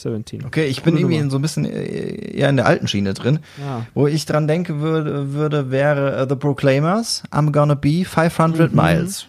[0.00, 0.44] 17.
[0.46, 3.38] Okay, ich bin irgendwie so ein bisschen äh, eher in der alten Schiene drin.
[3.60, 3.86] Ja.
[3.94, 8.76] Wo ich dran denken würde, würde wäre äh, The Proclaimers, I'm Gonna Be 500 Mhm.
[8.76, 9.26] Miles.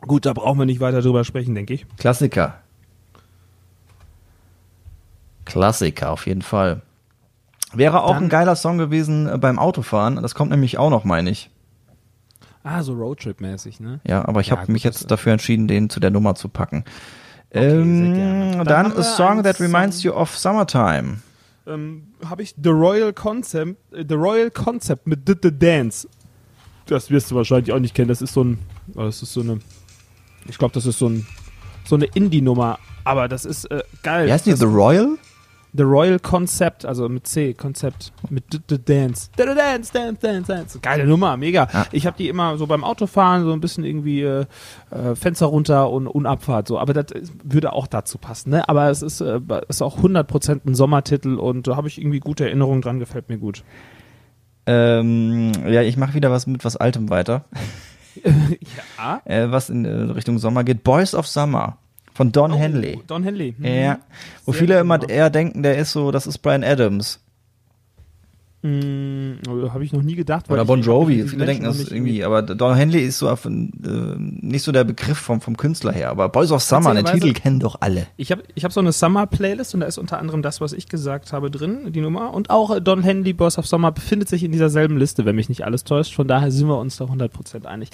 [0.00, 1.86] Gut, da brauchen wir nicht weiter drüber sprechen, denke ich.
[1.98, 2.54] Klassiker.
[5.44, 6.82] Klassiker, auf jeden Fall.
[7.72, 10.16] Wäre auch Dann- ein geiler Song gewesen äh, beim Autofahren.
[10.22, 11.50] Das kommt nämlich auch noch, meine ich.
[12.64, 14.00] Ah, so Roadtrip-mäßig, ne?
[14.06, 16.84] Ja, aber ich Ja, habe mich jetzt dafür entschieden, den zu der Nummer zu packen.
[17.52, 18.50] Sehr ähm, gerne.
[18.58, 21.18] Dann dann haben a wir song that reminds Song- you of Summertime.
[21.66, 26.08] ähm, habe ich The Royal Concept, äh, The Royal Concept mit The, The Dance.
[26.86, 28.08] Das wirst du wahrscheinlich auch nicht kennen.
[28.08, 28.58] Das ist so ein,
[28.94, 29.58] oh, das ist so eine,
[30.48, 31.26] ich glaube, das ist so ein,
[31.84, 32.78] so eine Indie-Nummer.
[33.04, 34.26] Aber das ist äh, geil.
[34.26, 34.52] Wie heißt die?
[34.54, 35.18] The Royal?
[35.74, 39.30] The Royal Concept, also mit C, Konzept, mit The, Dance.
[39.36, 40.78] The, Dance, Dance, Dance, Dance.
[40.80, 41.68] Geile Nummer, mega.
[41.72, 41.86] Ja.
[41.92, 44.46] Ich habe die immer so beim Autofahren, so ein bisschen irgendwie äh,
[44.90, 46.68] äh, Fenster runter und, und Abfahrt.
[46.68, 46.78] So.
[46.78, 47.06] Aber das
[47.44, 48.50] würde auch dazu passen.
[48.50, 48.68] Ne?
[48.68, 52.44] Aber es ist, äh, ist auch 100% ein Sommertitel und da habe ich irgendwie gute
[52.46, 53.62] Erinnerungen dran, gefällt mir gut.
[54.66, 57.44] Ähm, ja, ich mache wieder was mit was Altem weiter.
[58.98, 59.22] Ja.
[59.26, 60.82] Äh, was in äh, Richtung Sommer geht.
[60.82, 61.78] Boys of Summer
[62.18, 62.96] von Don Henley.
[62.98, 63.54] Oh, Don Henley.
[63.56, 63.64] Mhm.
[63.64, 64.00] Ja,
[64.44, 67.20] wo Sehr viele immer eher denken, der ist so, das ist Brian Adams
[68.60, 69.34] Mm,
[69.70, 70.50] habe ich noch nie gedacht.
[70.50, 71.28] oder Bon Jovi.
[71.28, 75.16] Viele denken das irgendwie, aber Don Henley ist so auf, äh, nicht so der Begriff
[75.16, 76.10] vom, vom Künstler her.
[76.10, 78.08] Aber Boys of Summer, den Titel kennen doch alle.
[78.16, 80.88] Ich habe ich hab so eine Summer-Playlist und da ist unter anderem das, was ich
[80.88, 82.34] gesagt habe, drin, die Nummer.
[82.34, 85.36] Und auch äh, Don Henley, Boss of Summer, befindet sich in dieser selben Liste, wenn
[85.36, 86.14] mich nicht alles täuscht.
[86.14, 87.90] Von daher sind wir uns da 100% einig.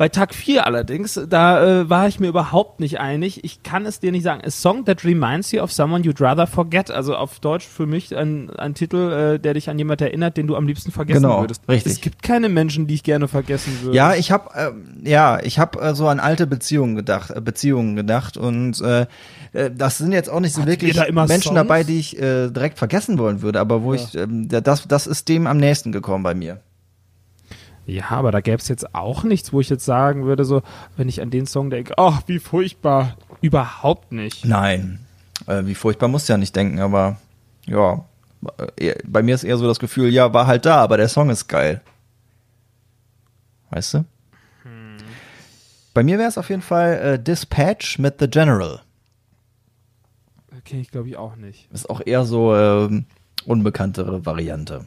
[0.00, 3.44] Bei Tag 4 allerdings, da äh, war ich mir überhaupt nicht einig.
[3.44, 4.40] Ich kann es dir nicht sagen.
[4.42, 6.90] A Song that reminds you of someone you'd rather forget.
[6.90, 10.46] Also auf Deutsch für mich ein, ein Titel, äh, der dich an jemand erinnert, den
[10.46, 11.60] du am liebsten vergessen Genau, würdest.
[11.68, 11.92] richtig.
[11.92, 13.94] Es gibt keine Menschen, die ich gerne vergessen würde.
[13.94, 17.94] Ja, ich habe ähm, ja, ich habe äh, so an alte Beziehungen gedacht, äh, Beziehungen
[17.94, 19.02] gedacht und äh,
[19.52, 21.56] äh, das sind jetzt auch nicht so Hattet wirklich da immer Menschen Songs?
[21.56, 24.00] dabei, die ich äh, direkt vergessen wollen würde, aber wo Ja.
[24.00, 26.60] ich ähm, da- das das ist dem am nächsten gekommen bei mir.
[27.90, 30.62] Ja, aber da gäbe es jetzt auch nichts, wo ich jetzt sagen würde, so,
[30.96, 33.16] wenn ich an den Song denke, ach, wie furchtbar.
[33.40, 34.44] Überhaupt nicht.
[34.44, 35.00] Nein,
[35.46, 37.16] äh, wie furchtbar musst du ja nicht denken, aber
[37.66, 38.04] ja,
[38.76, 41.30] äh, bei mir ist eher so das Gefühl, ja, war halt da, aber der Song
[41.30, 41.80] ist geil.
[43.70, 44.04] Weißt du?
[45.92, 48.80] Bei mir wäre es auf jeden Fall äh, Dispatch mit The General.
[50.64, 51.68] Kenne ich, glaube ich, auch nicht.
[51.72, 53.06] Ist auch eher so ähm,
[53.44, 54.86] unbekanntere Variante.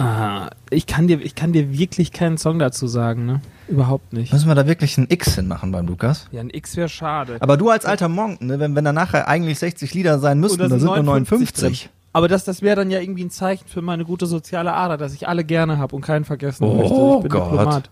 [0.00, 3.42] Ah, ich kann dir, ich kann dir wirklich keinen Song dazu sagen, ne?
[3.68, 4.32] Überhaupt nicht.
[4.32, 6.26] Müssen wir da wirklich ein X hinmachen beim Lukas?
[6.32, 7.36] Ja, ein X wäre schade.
[7.40, 10.62] Aber du als alter Monk, ne, wenn, wenn da nachher eigentlich 60 Lieder sein müssten,
[10.62, 11.80] Und da dann sind nur 59 59.
[11.82, 11.90] drin.
[12.14, 15.12] Aber das, das wäre dann ja irgendwie ein Zeichen für meine gute soziale Ader, dass
[15.12, 16.94] ich alle gerne habe und keinen vergessen Oh möchte.
[16.94, 17.52] Ich bin Gott.
[17.52, 17.90] Diplomat.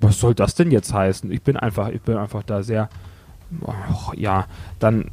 [0.00, 1.32] Was soll das denn jetzt heißen?
[1.32, 2.90] Ich bin einfach, ich bin einfach da sehr,
[3.62, 3.72] oh,
[4.14, 4.44] ja,
[4.78, 5.06] dann,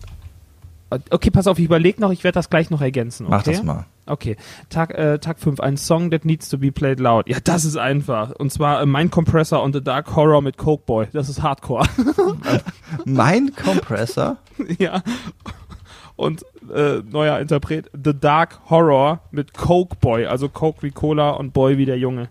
[1.10, 3.36] okay, pass auf, ich überlege noch, ich werde das gleich noch ergänzen, okay?
[3.36, 3.86] Mach das mal.
[4.08, 4.38] Okay,
[4.70, 7.28] Tag, äh, Tag 5, ein Song that needs to be played loud.
[7.28, 8.32] Ja, das ist einfach.
[8.32, 11.08] Und zwar äh, Mind Compressor und The Dark Horror mit Coke Boy.
[11.14, 11.86] Das ist Hardcore.
[13.06, 14.38] Mein Kompressor.
[14.80, 15.02] ja.
[16.16, 16.44] Und
[16.74, 21.78] äh, neuer Interpret, The Dark Horror mit Coke Boy, also Coke wie Cola und Boy
[21.78, 22.30] wie der Junge.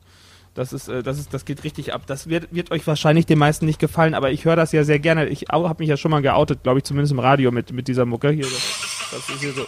[0.55, 2.03] Das ist, äh, das ist, das geht richtig ab.
[2.07, 4.99] Das wird, wird euch wahrscheinlich den meisten nicht gefallen, aber ich höre das ja sehr
[4.99, 5.27] gerne.
[5.27, 8.07] Ich habe mich ja schon mal geoutet, glaube ich, zumindest im Radio mit, mit dieser
[8.07, 8.47] Mucke hier.
[9.11, 9.66] Das, das ist hier so.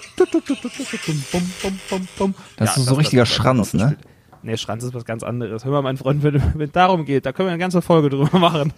[2.57, 3.97] Das ist so richtiger Schranz, ne?
[4.41, 5.65] Nee, Schranz ist was ganz anderes.
[5.65, 8.39] Hör mal, mein Freund, wenn es darum geht, da können wir eine ganze Folge drüber
[8.39, 8.73] machen.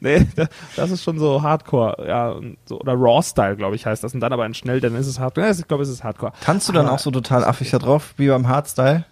[0.00, 2.36] nee, da- das ist schon so Hardcore, ja,
[2.66, 4.12] so, oder Raw-Style, glaube ich, heißt das.
[4.12, 5.46] Und dann aber in schnell, dann ist es Hardcore.
[5.46, 6.32] Ja, ich glaube, es ist Hardcore.
[6.42, 9.06] Tanzt du dann Aber auch so total affig da drauf, wie beim Hardstyle?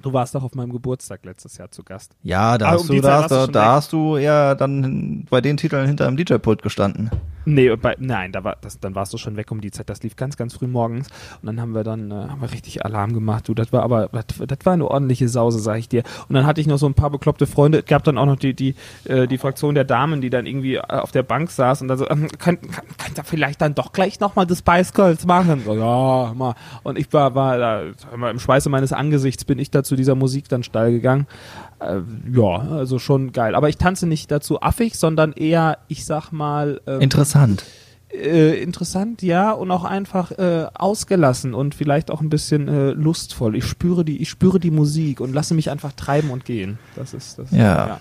[0.00, 2.12] Du warst doch auf meinem Geburtstag letztes Jahr zu Gast.
[2.22, 5.58] Ja, da Ah, hast um du, da, da, da hast du ja dann bei den
[5.58, 7.10] Titeln hinter dem DJ-Pult gestanden.
[7.48, 9.88] Nee, bei, nein, da war, das, dann warst du schon weg um die Zeit.
[9.88, 11.06] Das lief ganz, ganz früh morgens.
[11.40, 13.46] Und dann haben wir dann äh, haben wir richtig Alarm gemacht.
[13.46, 16.02] Du, das war aber, das, das war eine ordentliche Sause, sag ich dir.
[16.28, 17.78] Und dann hatte ich noch so ein paar bekloppte Freunde.
[17.78, 20.74] Es gab dann auch noch die, die, äh, die Fraktion der Damen, die dann irgendwie
[20.74, 23.76] äh, auf der Bank saß und dann so, ähm, könnt, könnt, könnt ihr vielleicht dann
[23.76, 25.62] doch gleich nochmal das Spice Girls machen?
[25.64, 26.56] So, ja, mal.
[26.82, 27.82] Und ich war, war da,
[28.28, 31.28] im Schweiße meines Angesichts bin ich da zu dieser Musik dann steil gegangen.
[31.80, 32.00] Äh,
[32.32, 33.54] ja, also schon geil.
[33.54, 37.64] Aber ich tanze nicht dazu affig, sondern eher, ich sag mal, ähm, Interessant.
[38.08, 43.56] äh, interessant, ja, und auch einfach äh, ausgelassen und vielleicht auch ein bisschen äh, lustvoll.
[43.56, 46.78] Ich spüre die, ich spüre die Musik und lasse mich einfach treiben und gehen.
[46.94, 47.50] Das ist das.
[47.50, 48.00] Ja.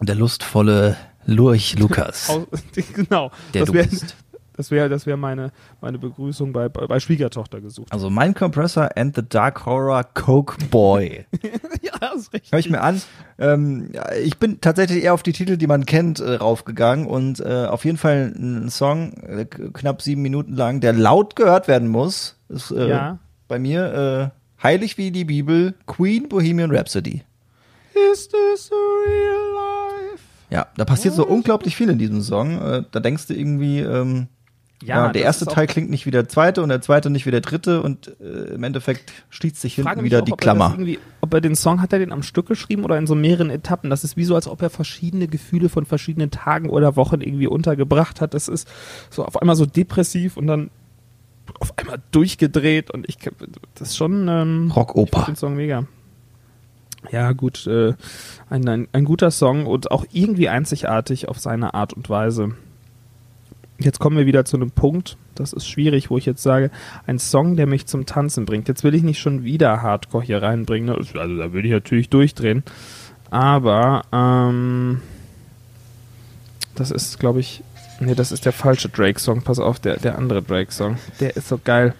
[0.00, 2.30] Der lustvolle Lurch Lukas.
[2.30, 2.46] Au-
[2.94, 3.30] genau.
[3.52, 4.16] Der das du wäre, bist.
[4.60, 7.90] Das wäre, das wäre meine meine Begrüßung bei bei, bei Schwiegertochter gesucht.
[7.92, 11.24] Also mein Compressor and the Dark Horror Coke Boy.
[11.82, 12.52] ja, das ist richtig.
[12.52, 13.00] Hör ich mir an.
[13.38, 13.90] Ähm,
[14.22, 17.84] ich bin tatsächlich eher auf die Titel, die man kennt, äh, raufgegangen und äh, auf
[17.86, 22.36] jeden Fall ein Song, äh, knapp sieben Minuten lang, der laut gehört werden muss.
[22.50, 23.18] Ist äh, Ja.
[23.48, 27.22] bei mir äh, heilig wie die Bibel, Queen Bohemian Rhapsody.
[28.12, 30.22] Is this a real life?
[30.50, 32.60] Ja, da passiert so unglaublich viel in diesem Song.
[32.60, 34.26] Äh, da denkst du irgendwie, ähm,
[34.82, 37.30] ja, der das erste Teil klingt nicht wie der zweite und der zweite nicht wie
[37.30, 40.70] der dritte und äh, im Endeffekt schließt sich hinten wieder auch, die ob Er Klammer.
[40.72, 43.50] irgendwie, ob er den Song, hat er den am Stück geschrieben oder in so mehreren
[43.50, 43.90] Etappen?
[43.90, 47.46] Das ist wie so, als ob er verschiedene Gefühle von verschiedenen Tagen oder Wochen irgendwie
[47.46, 48.32] untergebracht hat.
[48.34, 48.68] Das ist
[49.10, 50.70] so auf einmal so depressiv und dann
[51.58, 53.18] auf einmal durchgedreht und ich,
[53.74, 55.24] das ist schon, ähm, Rockoper.
[55.26, 55.84] den Song mega.
[57.10, 57.94] Ja, gut, äh,
[58.50, 62.54] ein, ein, ein guter Song und auch irgendwie einzigartig auf seine Art und Weise.
[63.80, 66.70] Jetzt kommen wir wieder zu einem Punkt, das ist schwierig, wo ich jetzt sage,
[67.06, 68.68] ein Song, der mich zum Tanzen bringt.
[68.68, 70.94] Jetzt will ich nicht schon wieder Hardcore hier reinbringen, ne?
[70.96, 72.62] also da würde ich natürlich durchdrehen.
[73.30, 75.00] Aber ähm,
[76.74, 77.62] das ist, glaube ich,
[78.00, 79.42] nee, das ist der falsche Drake-Song.
[79.42, 80.98] Pass auf, der, der andere Drake-Song.
[81.20, 81.94] Der ist so geil.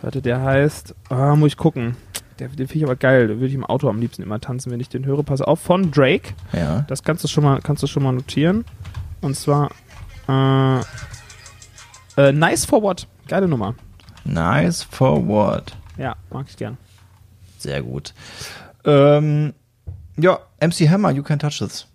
[0.00, 1.96] Warte, der heißt, ah, muss ich gucken.
[2.38, 3.28] Der, den finde ich aber geil.
[3.28, 5.24] Da würde ich im Auto am liebsten immer tanzen, wenn ich den höre.
[5.24, 6.34] Pass auf, von Drake.
[6.52, 6.86] Ja.
[6.88, 8.64] Das kannst du schon mal, kannst du schon mal notieren.
[9.20, 9.70] Und zwar
[10.28, 10.80] äh,
[12.18, 13.06] äh, Nice for What.
[13.28, 13.74] Geile Nummer.
[14.24, 15.76] Nice forward.
[15.96, 16.76] Ja, mag ich gern.
[17.58, 18.12] Sehr gut.
[18.84, 19.54] Ähm,
[20.16, 21.86] ja, MC Hammer, You Can Touch This.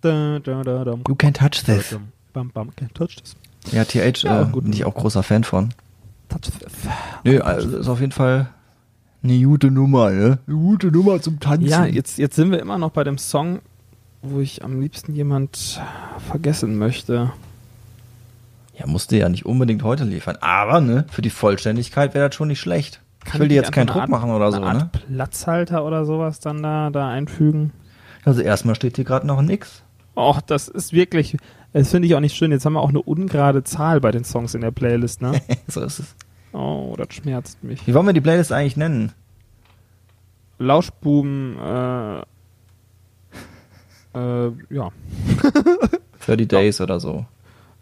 [0.00, 0.94] Da, da, da.
[1.08, 1.96] You Can Touch This.
[2.32, 3.36] Bam, bam, can't touch this.
[3.72, 4.64] Ja, TH, Ja, äh, gut.
[4.64, 5.70] bin ich auch großer Fan von.
[6.28, 6.72] Touch this.
[7.24, 8.48] Nö, also ist auf jeden Fall
[9.22, 10.38] eine gute Nummer, ne?
[10.46, 11.66] Eine gute Nummer zum Tanzen.
[11.68, 13.60] Ja, jetzt, jetzt sind wir immer noch bei dem Song,
[14.22, 15.80] wo ich am liebsten jemand
[16.28, 17.32] vergessen möchte.
[18.78, 20.36] Ja, musste ja nicht unbedingt heute liefern.
[20.40, 23.00] Aber, ne, für die Vollständigkeit wäre das schon nicht schlecht.
[23.26, 24.80] ich will dir jetzt keinen Druck machen oder so, eine ne?
[24.82, 27.72] Art Platzhalter oder sowas dann da, da einfügen.
[28.24, 29.82] Also erstmal steht hier gerade noch nix.
[30.16, 31.36] Och, das ist wirklich,
[31.72, 32.52] das finde ich auch nicht schön.
[32.52, 35.40] Jetzt haben wir auch eine ungerade Zahl bei den Songs in der Playlist, ne?
[35.68, 36.14] so ist es.
[36.52, 37.86] Oh, das schmerzt mich.
[37.86, 39.12] Wie wollen wir die Playlist eigentlich nennen?
[40.58, 42.18] Lauschbuben, äh,
[44.14, 44.90] äh, ja.
[46.26, 47.26] 30 Days oder so.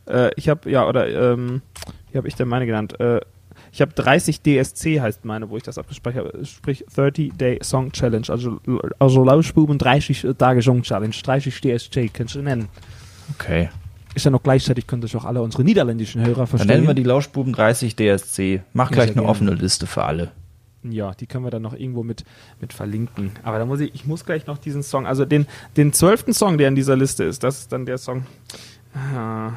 [0.08, 1.62] Äh, ich habe, ja, oder, ähm,
[2.10, 2.98] wie habe ich denn meine genannt?
[3.00, 3.20] Äh,
[3.72, 7.92] ich habe 30 DSC heißt meine, wo ich das abgespeichert habe, sprich 30 Day Song
[7.92, 8.60] Challenge, also,
[8.98, 12.68] also Lauschbuben 30 Tage Song Challenge, 30 DSC, kannst du nennen.
[13.34, 13.68] Okay.
[14.14, 16.68] Ist ja noch gleichzeitig, könnte ich auch alle unsere niederländischen Hörer Dann verstehen.
[16.68, 18.62] nennen wir die Lauschbuben 30 DSC.
[18.72, 19.28] Mach gleich eine gerne.
[19.28, 20.30] offene Liste für alle.
[20.82, 22.24] Ja, die können wir dann noch irgendwo mit,
[22.60, 23.32] mit verlinken.
[23.42, 26.56] Aber da muss ich, ich muss gleich noch diesen Song, also den, den zwölften Song,
[26.56, 28.24] der in dieser Liste ist, das ist dann der Song.
[28.94, 29.52] Ah,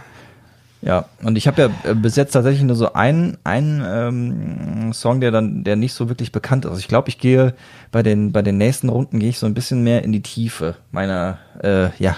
[0.81, 5.19] Ja, und ich habe ja äh, bis jetzt tatsächlich nur so einen, einen ähm, Song,
[5.19, 6.71] der dann, der nicht so wirklich bekannt ist.
[6.71, 7.53] Also ich glaube, ich gehe
[7.91, 10.75] bei den, bei den nächsten Runden gehe ich so ein bisschen mehr in die Tiefe
[10.91, 12.15] meiner, äh, ja,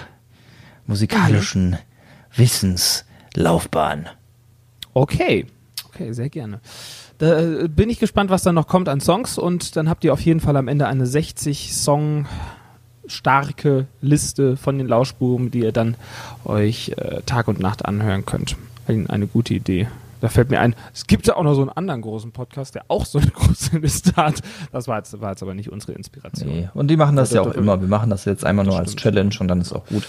[0.86, 1.76] musikalischen
[2.34, 4.08] Wissenslaufbahn.
[4.94, 5.46] Okay.
[5.88, 6.60] Okay, sehr gerne.
[7.18, 10.12] Da äh, bin ich gespannt, was dann noch kommt an Songs und dann habt ihr
[10.12, 12.26] auf jeden Fall am Ende eine 60 Song
[13.06, 15.96] starke Liste von den Lauschbuben, die ihr dann
[16.44, 18.56] euch äh, Tag und Nacht anhören könnt.
[18.86, 19.88] Ein, eine gute Idee.
[20.20, 22.84] Da fällt mir ein, es gibt ja auch noch so einen anderen großen Podcast, der
[22.88, 24.40] auch so eine große Liste hat.
[24.70, 26.48] Das war jetzt, war jetzt aber nicht unsere Inspiration.
[26.48, 26.68] Nee.
[26.74, 27.80] Und die machen das Ja, ja das- auch immer.
[27.80, 29.02] Wir machen das jetzt einmal Das nur als stimmt.
[29.02, 30.06] Challenge und dann ist auch gut.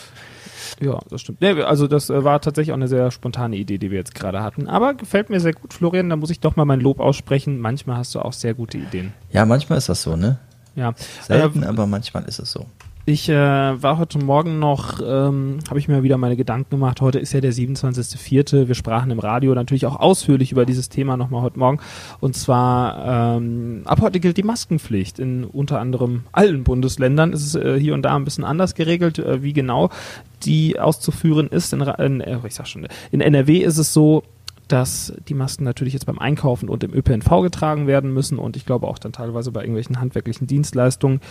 [0.79, 1.39] Ja, das stimmt.
[1.41, 4.41] Nee, also das äh, war tatsächlich auch eine sehr spontane Idee, die wir jetzt gerade
[4.43, 4.67] hatten.
[4.67, 6.09] Aber gefällt mir sehr gut, Florian.
[6.09, 7.59] Da muss ich doch mal mein Lob aussprechen.
[7.59, 9.13] Manchmal hast du auch sehr gute Ideen.
[9.31, 10.39] Ja, manchmal ist das so, ne?
[10.75, 10.93] Ja.
[11.21, 12.65] Selten, Äh, aber manchmal ist es so.
[13.05, 17.01] Ich äh, war heute Morgen noch, ähm, habe ich mir wieder meine Gedanken gemacht.
[17.01, 18.69] Heute ist ja der 27.04.
[18.69, 21.79] Wir sprachen im Radio natürlich auch ausführlich über dieses Thema nochmal heute Morgen.
[22.21, 25.19] Und zwar, ähm, ab heute gilt die Maskenpflicht.
[25.19, 29.19] In unter anderem allen Bundesländern ist es äh, hier und da ein bisschen anders geregelt,
[29.19, 29.89] äh, wie genau
[30.45, 31.73] die auszuführen ist.
[31.73, 34.23] In, in, äh, ich sag schon, in NRW ist es so,
[34.73, 38.65] dass die Masken natürlich jetzt beim Einkaufen und im ÖPNV getragen werden müssen und ich
[38.65, 41.21] glaube auch dann teilweise bei irgendwelchen handwerklichen Dienstleistungen.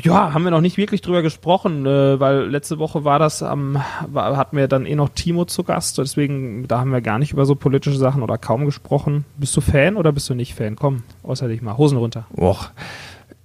[0.00, 3.82] Ja, haben wir noch nicht wirklich drüber gesprochen, äh, weil letzte Woche war das am,
[4.14, 7.44] hatten wir dann eh noch Timo zu Gast, deswegen, da haben wir gar nicht über
[7.46, 9.24] so politische Sachen oder kaum gesprochen.
[9.36, 10.76] Bist du Fan oder bist du nicht Fan?
[10.76, 12.26] Komm, außer dich mal, Hosen runter.
[12.36, 12.70] Och.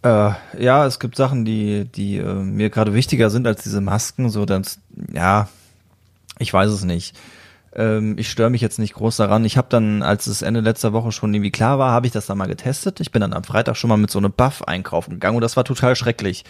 [0.03, 4.29] Äh, ja, es gibt Sachen, die, die äh, mir gerade wichtiger sind als diese Masken.
[4.29, 4.77] So, dass,
[5.11, 5.49] ja,
[6.37, 7.15] ich weiß es nicht.
[7.75, 9.45] Ähm, ich störe mich jetzt nicht groß daran.
[9.45, 12.25] Ich habe dann, als es Ende letzter Woche schon irgendwie klar war, habe ich das
[12.25, 12.99] dann mal getestet.
[12.99, 15.57] Ich bin dann am Freitag schon mal mit so einem Buff einkaufen gegangen und das
[15.57, 16.45] war total schrecklich,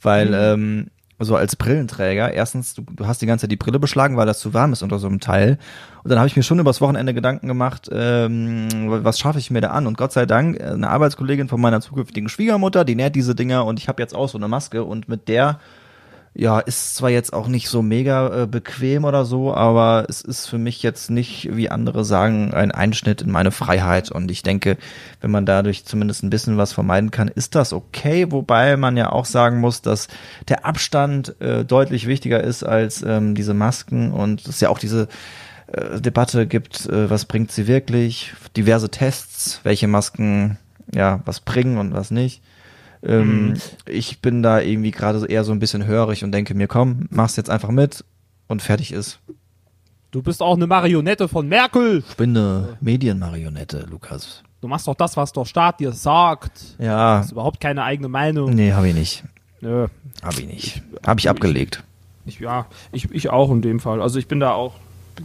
[0.00, 0.86] weil ähm,
[1.20, 4.40] so als Brillenträger, erstens, du, du hast die ganze Zeit die Brille beschlagen, weil das
[4.40, 5.58] zu warm ist unter so einem Teil.
[6.02, 9.60] Und dann habe ich mir schon übers Wochenende Gedanken gemacht, ähm, was schaffe ich mir
[9.60, 9.86] da an?
[9.86, 13.66] Und Gott sei Dank, äh, eine Arbeitskollegin von meiner zukünftigen Schwiegermutter, die näht diese Dinger
[13.66, 15.60] und ich habe jetzt auch so eine Maske und mit der
[16.32, 20.46] ja, ist zwar jetzt auch nicht so mega äh, bequem oder so, aber es ist
[20.46, 24.12] für mich jetzt nicht, wie andere sagen, ein Einschnitt in meine Freiheit.
[24.12, 24.76] Und ich denke,
[25.20, 28.30] wenn man dadurch zumindest ein bisschen was vermeiden kann, ist das okay.
[28.30, 30.06] Wobei man ja auch sagen muss, dass
[30.48, 35.08] der Abstand äh, deutlich wichtiger ist als ähm, diese Masken und es ja auch diese
[35.66, 40.58] äh, Debatte gibt, äh, was bringt sie wirklich, diverse Tests, welche Masken
[40.94, 42.40] ja was bringen und was nicht.
[43.02, 43.54] Ähm,
[43.86, 47.36] Ich bin da irgendwie gerade eher so ein bisschen hörig und denke mir, komm, mach's
[47.36, 48.04] jetzt einfach mit
[48.48, 49.20] und fertig ist.
[50.10, 52.02] Du bist auch eine Marionette von Merkel.
[52.08, 54.42] Ich bin eine Medienmarionette, Lukas.
[54.60, 56.76] Du machst doch das, was der Staat dir sagt.
[56.78, 58.50] Ja, Das ist überhaupt keine eigene Meinung.
[58.54, 59.24] nee, habe ich nicht.
[59.60, 59.86] Nö.
[60.22, 60.82] Habe ich nicht.
[61.06, 61.82] Habe ich abgelegt.
[62.26, 64.02] Ich, ja, ich, ich auch in dem Fall.
[64.02, 64.74] Also ich bin da auch,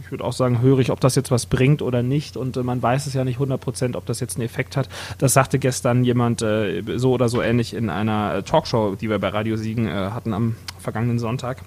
[0.00, 2.36] ich würde auch sagen, hörig, ob das jetzt was bringt oder nicht.
[2.36, 4.88] Und äh, man weiß es ja nicht 100%, ob das jetzt einen Effekt hat.
[5.18, 9.18] Das sagte gestern jemand äh, so oder so ähnlich in einer äh, Talkshow, die wir
[9.18, 11.62] bei Radio Siegen äh, hatten am vergangenen Sonntag.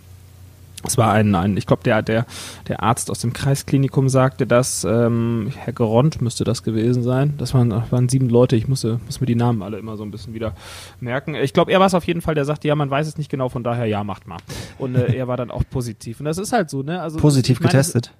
[0.86, 2.26] Es war ein, ein ich glaube, der, der,
[2.68, 7.34] der Arzt aus dem Kreisklinikum sagte das, ähm, Herr Geront müsste das gewesen sein.
[7.38, 10.04] Das waren, das waren sieben Leute, ich musste, muss mir die Namen alle immer so
[10.04, 10.56] ein bisschen wieder
[11.00, 11.36] merken.
[11.36, 13.30] Ich glaube, er war es auf jeden Fall, der sagte, ja, man weiß es nicht
[13.30, 14.40] genau, von daher, ja, macht mal.
[14.78, 16.20] Und äh, er war dann auch positiv.
[16.20, 17.02] Und das ist halt so, ne?
[17.02, 18.14] Also, Positiv ich getestet.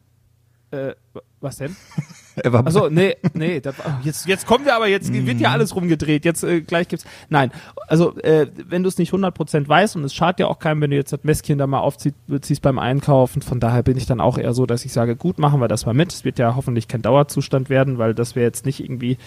[0.72, 0.94] Äh,
[1.40, 1.76] was denn?
[2.44, 5.52] Er war Also nee, nee, das, oh, jetzt, jetzt kommen wir aber, jetzt wird ja
[5.52, 7.06] alles rumgedreht, jetzt äh, gleich gibt's.
[7.30, 7.52] Nein,
[7.88, 10.92] also äh, wenn du es nicht 100% weißt und es schadet ja auch keinem, wenn
[10.92, 14.38] du jetzt das Mäskchen da mal aufziehst beim Einkaufen, von daher bin ich dann auch
[14.38, 16.14] eher so, dass ich sage, gut, machen wir das mal mit.
[16.14, 19.18] Es wird ja hoffentlich kein Dauerzustand werden, weil das wäre jetzt nicht irgendwie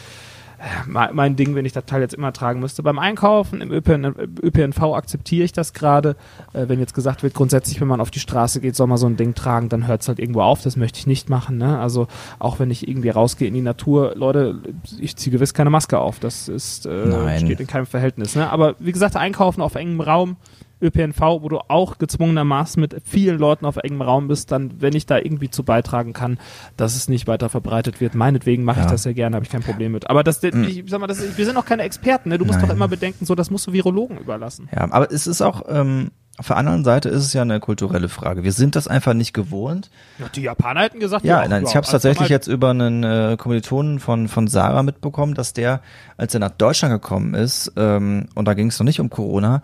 [0.87, 2.83] mein Ding, wenn ich das Teil jetzt immer tragen müsste.
[2.83, 6.17] Beim Einkaufen im ÖPN, ÖPNV akzeptiere ich das gerade.
[6.53, 9.07] Äh, wenn jetzt gesagt wird, grundsätzlich, wenn man auf die Straße geht, soll man so
[9.07, 10.63] ein Ding tragen, dann hört es halt irgendwo auf.
[10.63, 11.59] Das möchte ich nicht machen.
[11.59, 11.79] Ne?
[11.79, 12.07] Also
[12.39, 14.61] auch wenn ich irgendwie rausgehe in die Natur, Leute,
[14.99, 16.19] ich ziehe gewiss keine Maske auf.
[16.21, 18.37] Das ist äh, steht in keinem Verhältnis.
[18.37, 18.51] Ne?
[18.51, 20.37] Aber wie gesagt, Einkaufen auf engem Raum,
[20.83, 25.07] ÖPNV, wo du auch gezwungenermaßen mit vielen Leuten auf engem Raum bist, dann, wenn ich
[25.07, 26.39] da irgendwie zu beitragen kann,
[26.77, 28.87] dass es nicht weiter verbreitet wird, meinetwegen mache ja.
[28.87, 30.11] ich das sehr gerne, habe ich kein Problem mit.
[30.11, 30.65] Aber das, mhm.
[30.65, 32.39] ich sag mal, das, wir sind auch keine Experten, ne?
[32.39, 32.69] Du musst Nein.
[32.69, 34.69] doch immer bedenken, so, das musst du Virologen überlassen.
[34.73, 38.09] Ja, aber es ist auch, ähm, auf der anderen Seite ist es ja eine kulturelle
[38.09, 38.43] Frage.
[38.43, 39.91] Wir sind das einfach nicht gewohnt.
[40.19, 43.05] Ja, die Japaner hätten gesagt, ja, ja nein, ich habe es tatsächlich jetzt über einen
[43.05, 45.83] äh, Kommilitonen von von Sarah mitbekommen, dass der,
[46.17, 49.61] als er nach Deutschland gekommen ist, ähm, und da ging es noch nicht um Corona,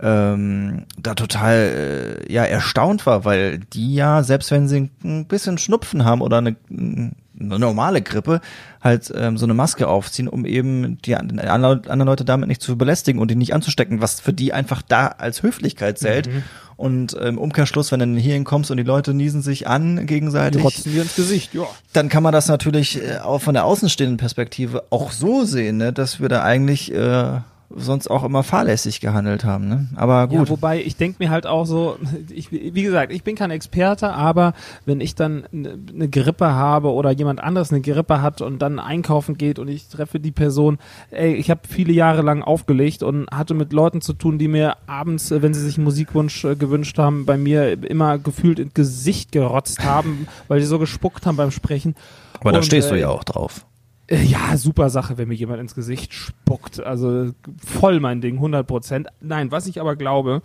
[0.00, 5.58] ähm, da total äh, ja erstaunt war, weil die ja, selbst wenn sie ein bisschen
[5.58, 8.40] Schnupfen haben oder eine, eine normale Grippe,
[8.82, 13.20] halt ähm, so eine Maske aufziehen, um eben die anderen Leute damit nicht zu belästigen
[13.20, 16.28] und die nicht anzustecken, was für die einfach da als Höflichkeit zählt.
[16.28, 16.42] Mhm.
[16.76, 20.60] Und im ähm, Umkehrschluss, wenn du hierhin kommst und die Leute niesen sich an gegenseitig,
[20.60, 21.64] die rotzen dir ins Gesicht, ja.
[21.94, 25.94] Dann kann man das natürlich äh, auch von der außenstehenden Perspektive auch so sehen, ne,
[25.94, 29.68] dass wir da eigentlich äh, sonst auch immer fahrlässig gehandelt haben.
[29.68, 29.88] Ne?
[29.96, 30.38] Aber gut.
[30.38, 31.96] Ja, wobei ich denke mir halt auch so,
[32.30, 34.52] ich, wie gesagt, ich bin kein Experte, aber
[34.84, 39.36] wenn ich dann eine Grippe habe oder jemand anderes eine Grippe hat und dann einkaufen
[39.36, 40.78] geht und ich treffe die Person,
[41.10, 44.76] ey, ich habe viele Jahre lang aufgelegt und hatte mit Leuten zu tun, die mir
[44.86, 49.32] abends, wenn sie sich einen Musikwunsch äh, gewünscht haben, bei mir immer gefühlt ins Gesicht
[49.32, 51.94] gerotzt haben, weil sie so gespuckt haben beim Sprechen.
[52.40, 53.66] Aber und, da stehst äh, du ja auch drauf.
[54.08, 56.80] Äh, ja, super Sache, wenn mir jemand ins Gesicht spuckt.
[56.80, 57.32] Also
[57.64, 59.08] voll mein Ding, 100 Prozent.
[59.20, 60.42] Nein, was ich aber glaube,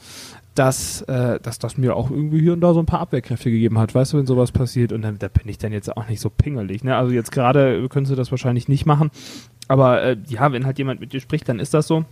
[0.56, 3.78] dass, äh, dass das mir auch irgendwie hier und da so ein paar Abwehrkräfte gegeben
[3.78, 3.94] hat.
[3.94, 6.30] Weißt du, wenn sowas passiert und dann, da bin ich dann jetzt auch nicht so
[6.30, 6.84] pingelig.
[6.84, 6.96] Ne?
[6.96, 9.12] Also jetzt gerade könntest du das wahrscheinlich nicht machen.
[9.68, 12.06] Aber äh, ja, wenn halt jemand mit dir spricht, dann ist das so.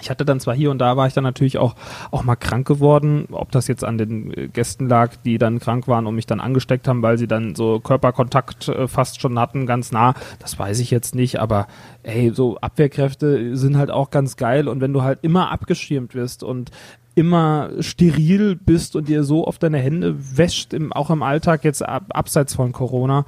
[0.00, 1.74] Ich hatte dann zwar hier und da war ich dann natürlich auch,
[2.10, 5.88] auch mal krank geworden, ob das jetzt an den äh, Gästen lag, die dann krank
[5.88, 9.66] waren und mich dann angesteckt haben, weil sie dann so Körperkontakt äh, fast schon hatten,
[9.66, 11.66] ganz nah, das weiß ich jetzt nicht, aber
[12.02, 14.68] ey, so Abwehrkräfte sind halt auch ganz geil.
[14.68, 16.70] Und wenn du halt immer abgeschirmt wirst und
[17.14, 21.82] immer steril bist und dir so oft deine Hände wäscht, im, auch im Alltag jetzt
[21.82, 23.24] ab, abseits von Corona,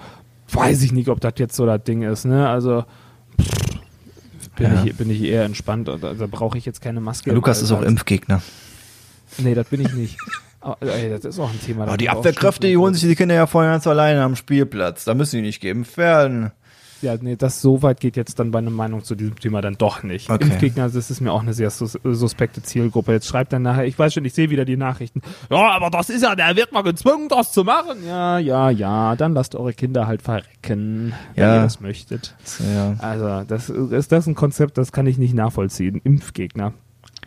[0.53, 2.85] weiß ich nicht, ob das jetzt so das Ding ist, ne, also
[3.41, 3.68] pff,
[4.59, 4.85] bin, ja.
[4.85, 5.89] ich, bin ich eher entspannt.
[5.89, 7.33] Also brauche ich jetzt keine Maske.
[7.33, 8.43] Lukas ist auch Impfgegner.
[9.39, 10.19] Nee, das bin ich nicht.
[10.61, 11.85] Aber, ey, das ist auch ein Thema.
[11.85, 15.05] Aber die Abwehrkräfte, die holen sich die Kinder ja vorher ganz alleine am Spielplatz.
[15.05, 16.53] Da müssen die nicht geimpft werden.
[17.03, 20.03] Ja, nee, das so weit geht jetzt dann meine Meinung zu diesem Thema dann doch
[20.03, 20.31] nicht.
[20.31, 20.45] Okay.
[20.45, 23.13] Impfgegner, das ist mir auch eine sehr sus suspekte Zielgruppe.
[23.13, 25.23] Jetzt schreibt er nachher, ich weiß schon, ich sehe wieder die Nachrichten.
[25.51, 27.99] Ja, aber das ist ja, der wird mal gezwungen, das zu machen.
[28.07, 31.57] Ja, ja, ja, dann lasst eure Kinder halt verrecken, wenn ja.
[31.57, 32.35] ihr das möchtet.
[32.75, 32.97] Ja.
[32.99, 36.01] Also, das ist das ein Konzept, das kann ich nicht nachvollziehen.
[36.03, 36.73] Impfgegner.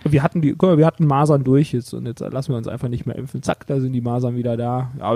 [0.03, 3.05] Wir hatten die, wir hatten Masern durch jetzt und jetzt lassen wir uns einfach nicht
[3.05, 3.43] mehr impfen.
[3.43, 4.91] Zack, da sind die Masern wieder da.
[4.99, 5.15] Ja,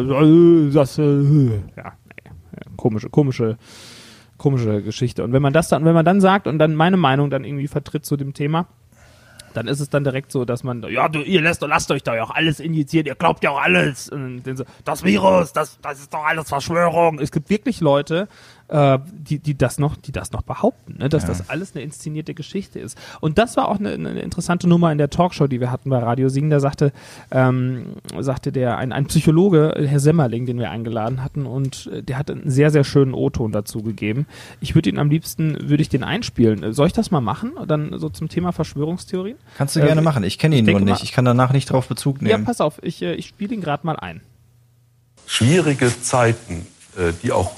[0.71, 1.93] das, äh, ja,
[2.77, 3.57] komische, komische
[4.37, 5.23] komische Geschichte.
[5.23, 7.67] Und wenn man das dann, wenn man dann sagt und dann meine Meinung dann irgendwie
[7.67, 8.67] vertritt zu dem Thema,
[9.55, 12.15] dann ist es dann direkt so, dass man, ja, du, ihr lasst, lasst euch da
[12.15, 14.09] ja auch alles injizieren, ihr glaubt ja auch alles.
[14.09, 17.19] Und so, das Virus, das, das ist doch alles Verschwörung.
[17.19, 18.27] Es gibt wirklich Leute,
[18.67, 21.09] äh, die, die das noch, die das noch behaupten, ne?
[21.09, 21.29] dass ja.
[21.29, 22.97] das alles eine inszenierte Geschichte ist.
[23.21, 25.99] Und das war auch eine, eine, interessante Nummer in der Talkshow, die wir hatten bei
[25.99, 26.49] Radio Singen.
[26.49, 26.91] Da sagte,
[27.31, 32.17] ähm, sagte der ein, ein Psychologe, Herr Semmerling, den wir eingeladen hatten, und äh, der
[32.17, 34.25] hat einen sehr, sehr schönen O-Ton dazu gegeben.
[34.61, 36.73] Ich würde ihn am liebsten, würde ich den einspielen.
[36.73, 37.53] Soll ich das mal machen?
[37.67, 39.37] Dann so zum Thema Verschwörungstheorien?
[39.57, 40.23] Kannst du äh, gerne machen.
[40.23, 41.03] Ich kenne ihn nur nicht.
[41.03, 42.39] Ich kann danach nicht drauf Bezug nehmen.
[42.39, 42.79] Ja, pass auf.
[42.81, 44.21] Ich, äh, ich spiele ihn gerade mal ein.
[45.27, 46.65] Schwierige Zeiten,
[46.97, 47.51] äh, die auch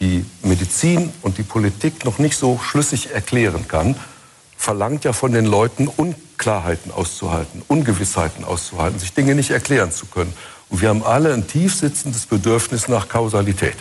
[0.00, 3.96] die Medizin und die Politik noch nicht so schlüssig erklären kann,
[4.56, 10.32] verlangt ja von den Leuten, Unklarheiten auszuhalten, Ungewissheiten auszuhalten, sich Dinge nicht erklären zu können.
[10.68, 13.76] Und wir haben alle ein tief sitzendes Bedürfnis nach Kausalität.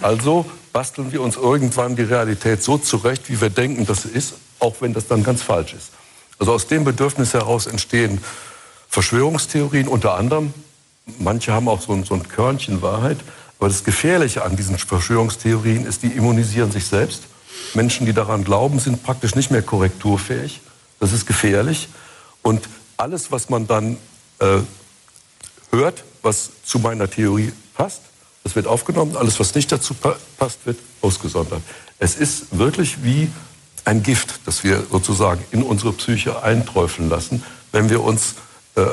[0.00, 4.34] Also basteln wir uns irgendwann die Realität so zurecht, wie wir denken, dass sie ist,
[4.58, 5.90] auch wenn das dann ganz falsch ist.
[6.38, 8.20] Also aus dem Bedürfnis heraus entstehen
[8.88, 10.52] Verschwörungstheorien unter anderem.
[11.18, 13.18] Manche haben auch so ein, so ein Körnchen Wahrheit.
[13.62, 17.22] Aber das Gefährliche an diesen Verschwörungstheorien ist, die immunisieren sich selbst.
[17.74, 20.60] Menschen, die daran glauben, sind praktisch nicht mehr korrekturfähig.
[20.98, 21.88] Das ist gefährlich.
[22.42, 23.98] Und alles, was man dann
[24.40, 24.58] äh,
[25.70, 28.00] hört, was zu meiner Theorie passt,
[28.42, 29.16] das wird aufgenommen.
[29.16, 31.62] Alles, was nicht dazu pa passt, wird ausgesondert.
[32.00, 33.30] Es ist wirklich wie
[33.84, 38.34] ein Gift, das wir sozusagen in unsere Psyche einträufeln lassen, wenn wir uns
[38.74, 38.86] äh,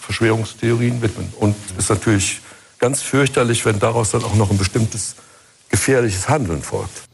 [0.00, 1.30] Verschwörungstheorien widmen.
[1.38, 2.40] Und es ist natürlich
[2.78, 5.16] ganz fürchterlich, wenn daraus dann auch noch ein bestimmtes
[5.68, 7.08] gefährliches Handeln folgt.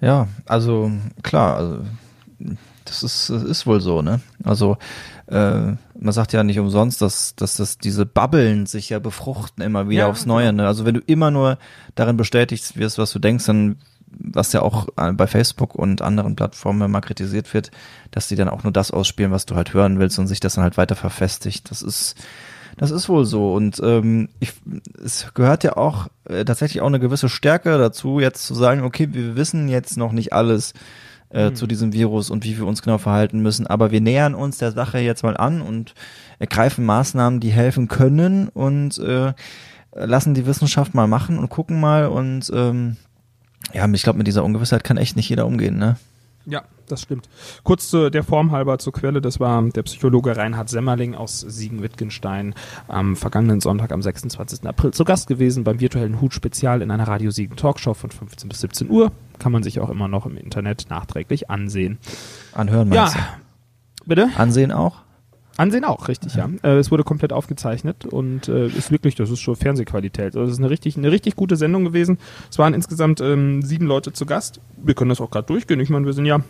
[0.00, 0.90] Ja, also
[1.22, 1.78] klar, also
[2.84, 4.20] das ist, das ist wohl so, ne?
[4.42, 4.76] Also
[5.26, 9.88] äh, man sagt ja nicht umsonst, dass, dass das diese Bubbeln sich ja befruchten immer
[9.88, 10.52] wieder Ja, aufs Neue.
[10.52, 10.66] Ne?
[10.66, 11.58] Also wenn du immer nur
[11.94, 16.36] darin bestätigt wirst, was du denkst, dann was ja auch äh, bei Facebook und anderen
[16.36, 17.70] Plattformen immer kritisiert wird,
[18.10, 20.54] dass die dann auch nur das ausspielen, was du halt hören willst und sich das
[20.54, 21.70] dann halt weiter verfestigt.
[21.70, 22.14] Das ist
[22.76, 23.54] das ist wohl so.
[23.54, 24.52] Und ähm, ich,
[25.04, 29.08] es gehört ja auch äh, tatsächlich auch eine gewisse Stärke dazu, jetzt zu sagen, okay,
[29.12, 30.74] wir wissen jetzt noch nicht alles
[31.30, 34.58] äh, zu diesem Virus und wie wir uns genau verhalten müssen, aber wir nähern uns
[34.58, 35.94] der Sache jetzt mal an und
[36.38, 39.32] ergreifen Maßnahmen, die helfen können und äh,
[39.94, 42.06] lassen die Wissenschaft mal machen und gucken mal.
[42.06, 42.96] Und ähm,
[43.72, 45.96] ja, ich glaube, mit dieser Ungewissheit kann echt nicht jeder umgehen, ne?
[46.46, 47.28] Ja, das stimmt.
[47.62, 52.54] Kurz zu der Form halber zur Quelle, das war der Psychologe Reinhard Semmerling aus Siegen-Wittgenstein
[52.86, 54.66] am vergangenen Sonntag am 26.
[54.66, 58.60] April zu Gast gewesen beim virtuellen Hut-Spezial in einer Radio Siegen Talkshow von 15 bis
[58.60, 59.12] 17 Uhr.
[59.38, 61.98] Kann man sich auch immer noch im Internet nachträglich ansehen.
[62.52, 63.20] Anhören Ja, meinst du?
[64.06, 64.28] bitte?
[64.36, 65.03] Ansehen auch?
[65.56, 66.48] Ansehen auch, richtig, ja.
[66.62, 70.34] Äh, es wurde komplett aufgezeichnet und äh, ist wirklich, das ist schon Fernsehqualität.
[70.34, 72.18] Also das ist eine richtig, eine richtig gute Sendung gewesen.
[72.50, 74.60] Es waren insgesamt ähm, sieben Leute zu Gast.
[74.82, 75.78] Wir können das auch gerade durchgehen.
[75.78, 76.40] Ich meine, wir sind ja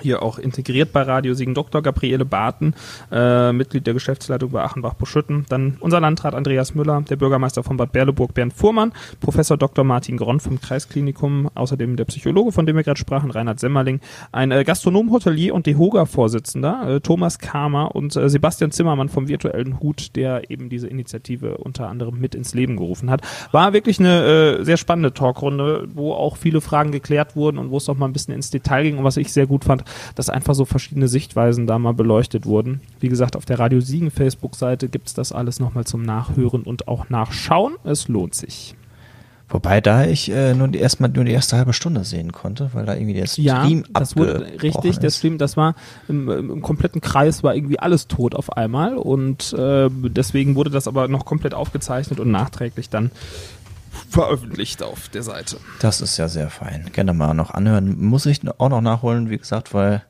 [0.00, 1.82] hier auch integriert bei Radio Siegen Dr.
[1.82, 2.74] Gabriele Barten,
[3.10, 7.92] äh, Mitglied der Geschäftsleitung bei Achenbach-Buschütten, dann unser Landrat Andreas Müller, der Bürgermeister von Bad
[7.92, 9.84] Berleburg Bernd Fuhrmann, Professor Dr.
[9.84, 14.00] Martin Gronn vom Kreisklinikum, außerdem der Psychologe, von dem wir gerade sprachen, Reinhard Semmerling,
[14.32, 19.80] ein äh, Gastronom, Hotelier und DEHOGA-Vorsitzender, äh, Thomas Kamer und äh, Sebastian Zimmermann vom virtuellen
[19.80, 23.22] Hut, der eben diese Initiative unter anderem mit ins Leben gerufen hat.
[23.52, 27.76] War wirklich eine äh, sehr spannende Talkrunde, wo auch viele Fragen geklärt wurden und wo
[27.76, 29.81] es auch mal ein bisschen ins Detail ging und was ich sehr gut fand,
[30.14, 32.80] dass einfach so verschiedene Sichtweisen da mal beleuchtet wurden.
[33.00, 37.08] Wie gesagt, auf der Radio Siegen Facebook-Seite gibt's das alles nochmal zum Nachhören und auch
[37.08, 37.74] Nachschauen.
[37.84, 38.76] Es lohnt sich.
[39.52, 42.86] Wobei da ich äh, nur die erstmal nur die erste halbe Stunde sehen konnte, weil
[42.86, 45.18] da irgendwie der Ja, Stream das wurde richtig, der ist.
[45.18, 45.74] Stream, das war
[46.08, 50.70] im, im, im kompletten Kreis war irgendwie alles tot auf einmal und äh, deswegen wurde
[50.70, 53.10] das aber noch komplett aufgezeichnet und nachträglich dann
[54.10, 55.56] veröffentlicht auf der Seite.
[55.80, 56.86] Das ist ja sehr fein.
[56.92, 58.00] Gerne mal noch anhören.
[58.02, 60.02] Muss ich auch noch nachholen, wie gesagt, weil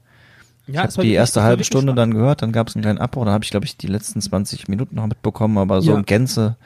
[0.67, 1.99] ich habe die erste halbe Stunde spannend.
[1.99, 4.21] dann gehört, dann gab es einen kleinen Abbruch, dann habe ich, glaube ich, die letzten
[4.21, 5.99] 20 Minuten noch mitbekommen, aber so Ja.
[5.99, 6.57] in Gänze.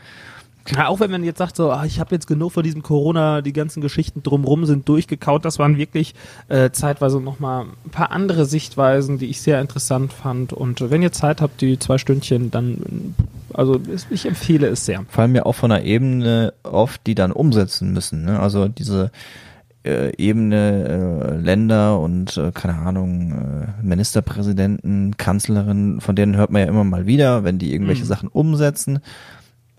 [0.69, 3.41] Ja, auch wenn man jetzt sagt, so, ah, ich habe jetzt genug von diesem Corona,
[3.41, 6.15] die ganzen Geschichten drumrum sind durchgekaut, das waren wirklich
[6.49, 10.53] äh, zeitweise nochmal ein paar andere Sichtweisen, die ich sehr interessant fand.
[10.53, 13.15] Und äh, wenn ihr Zeit habt, die zwei Stündchen, dann,
[13.57, 13.81] also
[14.11, 15.05] ich empfehle es sehr.
[15.09, 18.25] fallen mir auch von der Ebene auf, die dann umsetzen müssen.
[18.25, 18.39] Ne?
[18.39, 19.11] Also diese
[19.85, 26.63] äh, Ebene äh, Länder und äh, keine Ahnung äh, Ministerpräsidenten, Kanzlerin, von denen hört man
[26.63, 28.09] ja immer mal wieder, wenn die irgendwelche Mhm.
[28.09, 28.99] Sachen umsetzen,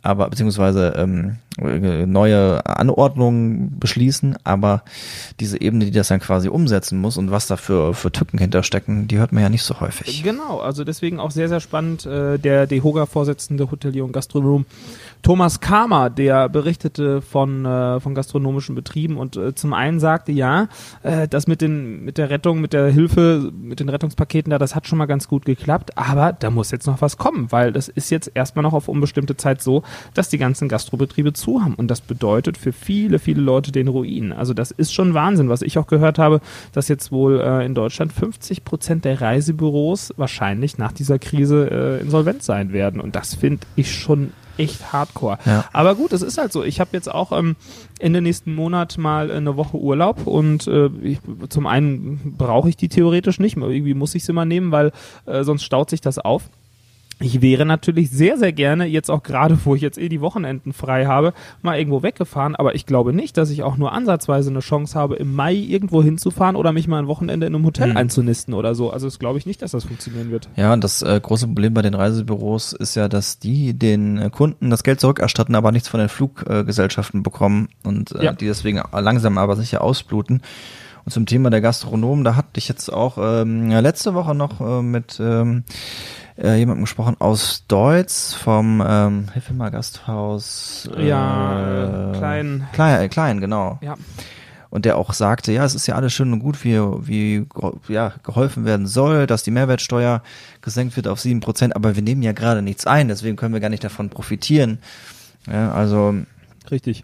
[0.03, 4.83] aber beziehungsweise ähm, äh, neue Anordnungen beschließen, aber
[5.39, 9.07] diese Ebene, die das dann quasi umsetzen muss und was da für, für Tücken hinterstecken,
[9.07, 10.23] die hört man ja nicht so häufig.
[10.23, 12.05] Genau, also deswegen auch sehr, sehr spannend.
[12.05, 14.65] Äh, der DEHOGA-Vorsitzende Hotelier und Gastronom
[15.21, 20.69] Thomas Kamer, der berichtete von, äh, von gastronomischen Betrieben und äh, zum einen sagte, ja,
[21.03, 24.75] äh, das mit, den, mit der Rettung, mit der Hilfe, mit den Rettungspaketen da, das
[24.75, 27.89] hat schon mal ganz gut geklappt, aber da muss jetzt noch was kommen, weil das
[27.89, 31.89] ist jetzt erstmal noch auf unbestimmte Zeit so, dass die ganzen Gastrobetriebe zu haben und
[31.89, 34.31] das bedeutet für viele, viele Leute den Ruin.
[34.31, 36.39] Also das ist schon Wahnsinn, was ich auch gehört habe,
[36.71, 42.01] dass jetzt wohl äh, in Deutschland 50 Prozent der Reisebüros wahrscheinlich nach dieser Krise äh,
[42.01, 45.37] insolvent sein werden und das finde ich schon echt hardcore.
[45.45, 45.65] Ja.
[45.73, 46.63] Aber gut, es ist halt so.
[46.63, 47.55] Ich habe jetzt auch ähm,
[47.99, 52.89] Ende nächsten Monat mal eine Woche Urlaub und äh, ich, zum einen brauche ich die
[52.89, 54.91] theoretisch nicht, irgendwie muss ich sie mal nehmen, weil
[55.25, 56.49] äh, sonst staut sich das auf.
[57.19, 60.71] Ich wäre natürlich sehr, sehr gerne, jetzt auch gerade, wo ich jetzt eh die Wochenenden
[60.71, 62.55] frei habe, mal irgendwo weggefahren.
[62.55, 66.03] Aber ich glaube nicht, dass ich auch nur ansatzweise eine Chance habe, im Mai irgendwo
[66.03, 67.97] hinzufahren oder mich mal ein Wochenende in einem Hotel Hm.
[67.97, 68.91] einzunisten oder so.
[68.91, 70.47] Also das glaube ich nicht, dass das funktionieren wird.
[70.55, 74.29] Ja, und das äh, große Problem bei den Reisebüros ist ja, dass die den äh,
[74.29, 78.33] Kunden das Geld zurückerstatten, aber nichts von den Fluggesellschaften bekommen und äh, Ja.
[78.33, 80.41] die deswegen langsam aber sicher ausbluten.
[81.07, 84.81] Und zum Thema der Gastronomen, da hatte ich jetzt auch ähm, letzte Woche noch äh,
[84.81, 85.63] mit ähm,
[86.37, 90.89] äh, jemandem gesprochen aus Deutz vom ähm, Hilfe mal Gasthaus.
[90.97, 92.67] Ja, äh, Klein.
[92.73, 93.79] Klein, äh, klein, genau.
[93.79, 93.95] Ja.
[94.69, 97.47] Und der auch sagte, ja, es ist ja alles schön und gut, wie, wie
[97.87, 100.21] ja, geholfen werden soll, dass die Mehrwertsteuer
[100.59, 103.61] gesenkt wird auf sieben Prozent, aber wir nehmen ja gerade nichts ein, deswegen können wir
[103.61, 104.79] gar nicht davon profitieren.
[105.49, 106.15] Ja, also
[106.71, 107.03] Richtig.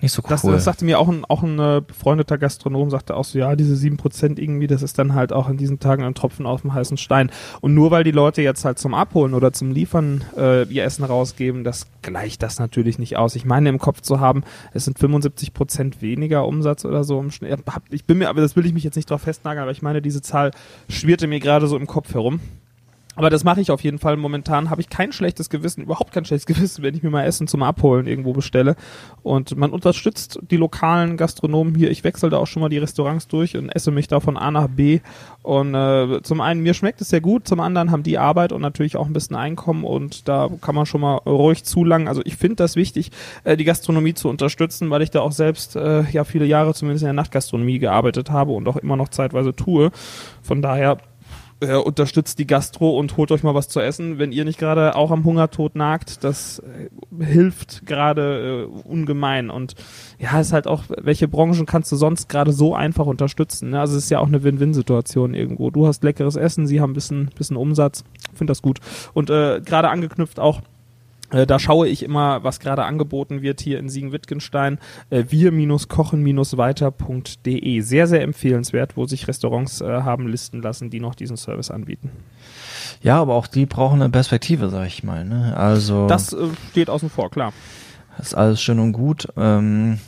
[0.00, 0.30] Nicht so cool.
[0.30, 3.56] Das, das sagte mir auch ein, auch ein äh, befreundeter Gastronom, sagte auch so, ja,
[3.56, 6.62] diese sieben Prozent irgendwie, das ist dann halt auch in diesen Tagen ein Tropfen auf
[6.62, 7.30] dem heißen Stein.
[7.60, 11.04] Und nur weil die Leute jetzt halt zum Abholen oder zum Liefern äh, ihr Essen
[11.04, 13.36] rausgeben, das gleicht das natürlich nicht aus.
[13.36, 14.42] Ich meine im Kopf zu haben,
[14.72, 17.30] es sind 75 Prozent weniger Umsatz oder so im.
[17.90, 20.02] Ich bin mir, aber das will ich mich jetzt nicht drauf festnageln, aber ich meine,
[20.02, 20.50] diese Zahl
[20.88, 22.40] schwirrte mir gerade so im Kopf herum.
[23.16, 24.16] Aber das mache ich auf jeden Fall.
[24.16, 27.48] Momentan habe ich kein schlechtes Gewissen, überhaupt kein schlechtes Gewissen, wenn ich mir mal Essen
[27.48, 28.76] zum Abholen irgendwo bestelle.
[29.22, 31.90] Und man unterstützt die lokalen Gastronomen hier.
[31.90, 34.50] Ich wechsle da auch schon mal die Restaurants durch und esse mich da von A
[34.50, 35.00] nach B.
[35.42, 38.60] Und äh, zum einen, mir schmeckt es sehr gut, zum anderen haben die Arbeit und
[38.60, 42.08] natürlich auch ein bisschen Einkommen und da kann man schon mal ruhig zulangen.
[42.08, 43.10] Also ich finde das wichtig,
[43.44, 47.02] äh, die Gastronomie zu unterstützen, weil ich da auch selbst äh, ja viele Jahre zumindest
[47.02, 49.90] in der Nachtgastronomie gearbeitet habe und auch immer noch zeitweise tue.
[50.42, 50.98] Von daher
[51.60, 54.94] äh, unterstützt die Gastro und holt euch mal was zu essen, wenn ihr nicht gerade
[54.94, 56.22] auch am Hungertod nagt.
[56.24, 59.50] Das äh, hilft gerade äh, ungemein.
[59.50, 59.74] Und
[60.18, 63.70] ja, ist halt auch, welche Branchen kannst du sonst gerade so einfach unterstützen?
[63.70, 63.80] Ne?
[63.80, 65.70] Also es ist ja auch eine Win-Win-Situation irgendwo.
[65.70, 68.04] Du hast leckeres Essen, sie haben ein bisschen, bisschen Umsatz.
[68.34, 68.80] Finde das gut.
[69.14, 70.60] Und äh, gerade angeknüpft auch
[71.30, 74.78] da schaue ich immer, was gerade angeboten wird hier in Siegen-Wittgenstein.
[75.10, 77.80] Äh, wir-kochen-weiter.de.
[77.80, 82.10] Sehr, sehr empfehlenswert, wo sich Restaurants äh, haben listen lassen, die noch diesen Service anbieten.
[83.02, 85.24] Ja, aber auch die brauchen eine Perspektive, sag ich mal.
[85.24, 85.54] Ne?
[85.56, 87.52] Also das äh, steht außen vor, klar.
[88.18, 89.26] ist alles schön und gut.
[89.36, 89.98] Ähm,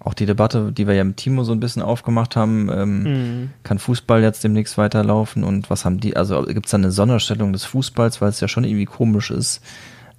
[0.00, 3.50] auch die Debatte, die wir ja mit Timo so ein bisschen aufgemacht haben, ähm, Mhm.
[3.62, 7.52] kann Fußball jetzt demnächst weiterlaufen und was haben die, also gibt es da eine Sonderstellung
[7.52, 9.62] des Fußballs, weil es ja schon irgendwie komisch ist.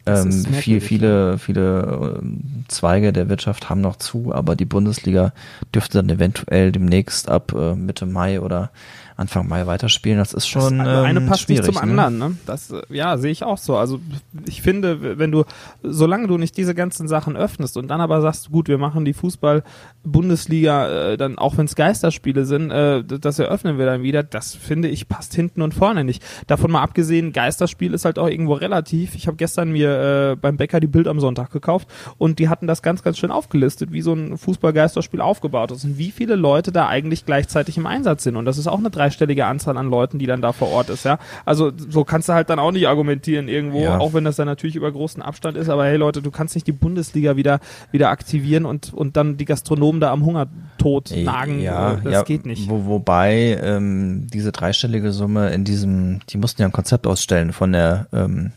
[0.05, 5.31] Ähm, viel, viele, viele ähm, Zweige der Wirtschaft haben noch zu, aber die Bundesliga
[5.73, 8.71] dürfte dann eventuell demnächst ab äh, Mitte Mai oder
[9.15, 10.17] Anfang Mai weiterspielen.
[10.17, 11.81] Das ist schon das, eine ähm, passt nicht zum ne?
[11.81, 12.37] anderen, ne?
[12.45, 13.77] Das, ja, sehe ich auch so.
[13.77, 13.99] Also
[14.47, 15.43] ich finde, wenn du,
[15.83, 19.13] solange du nicht diese ganzen Sachen öffnest und dann aber sagst, gut, wir machen die
[19.13, 24.55] Fußball-Bundesliga, äh, dann auch wenn es Geisterspiele sind, äh, das eröffnen wir dann wieder, das
[24.55, 26.23] finde ich passt hinten und vorne nicht.
[26.47, 29.15] Davon mal abgesehen, Geisterspiel ist halt auch irgendwo relativ.
[29.15, 31.87] Ich habe gestern mir äh, beim Bäcker die Bild am Sonntag gekauft
[32.17, 35.97] und die hatten das ganz, ganz schön aufgelistet, wie so ein Fußball-Geisterspiel aufgebaut ist und
[35.97, 38.35] wie viele Leute da eigentlich gleichzeitig im Einsatz sind.
[38.35, 41.03] Und das ist auch eine dreistellige Anzahl an Leuten, die dann da vor Ort ist,
[41.05, 41.17] ja.
[41.45, 43.99] Also so kannst du halt dann auch nicht argumentieren irgendwo, Ja.
[43.99, 45.69] auch wenn das dann natürlich über großen Abstand ist.
[45.69, 47.59] Aber hey Leute, du kannst nicht die Bundesliga wieder
[47.91, 51.59] wieder aktivieren und und dann die Gastronomen da am Hungertod nagen.
[51.59, 52.69] Ja, Äh, das ja, geht nicht.
[52.69, 57.71] Wo, wobei ähm, diese dreistellige Summe in diesem, die mussten ja ein Konzept ausstellen von
[57.73, 58.51] der ähm,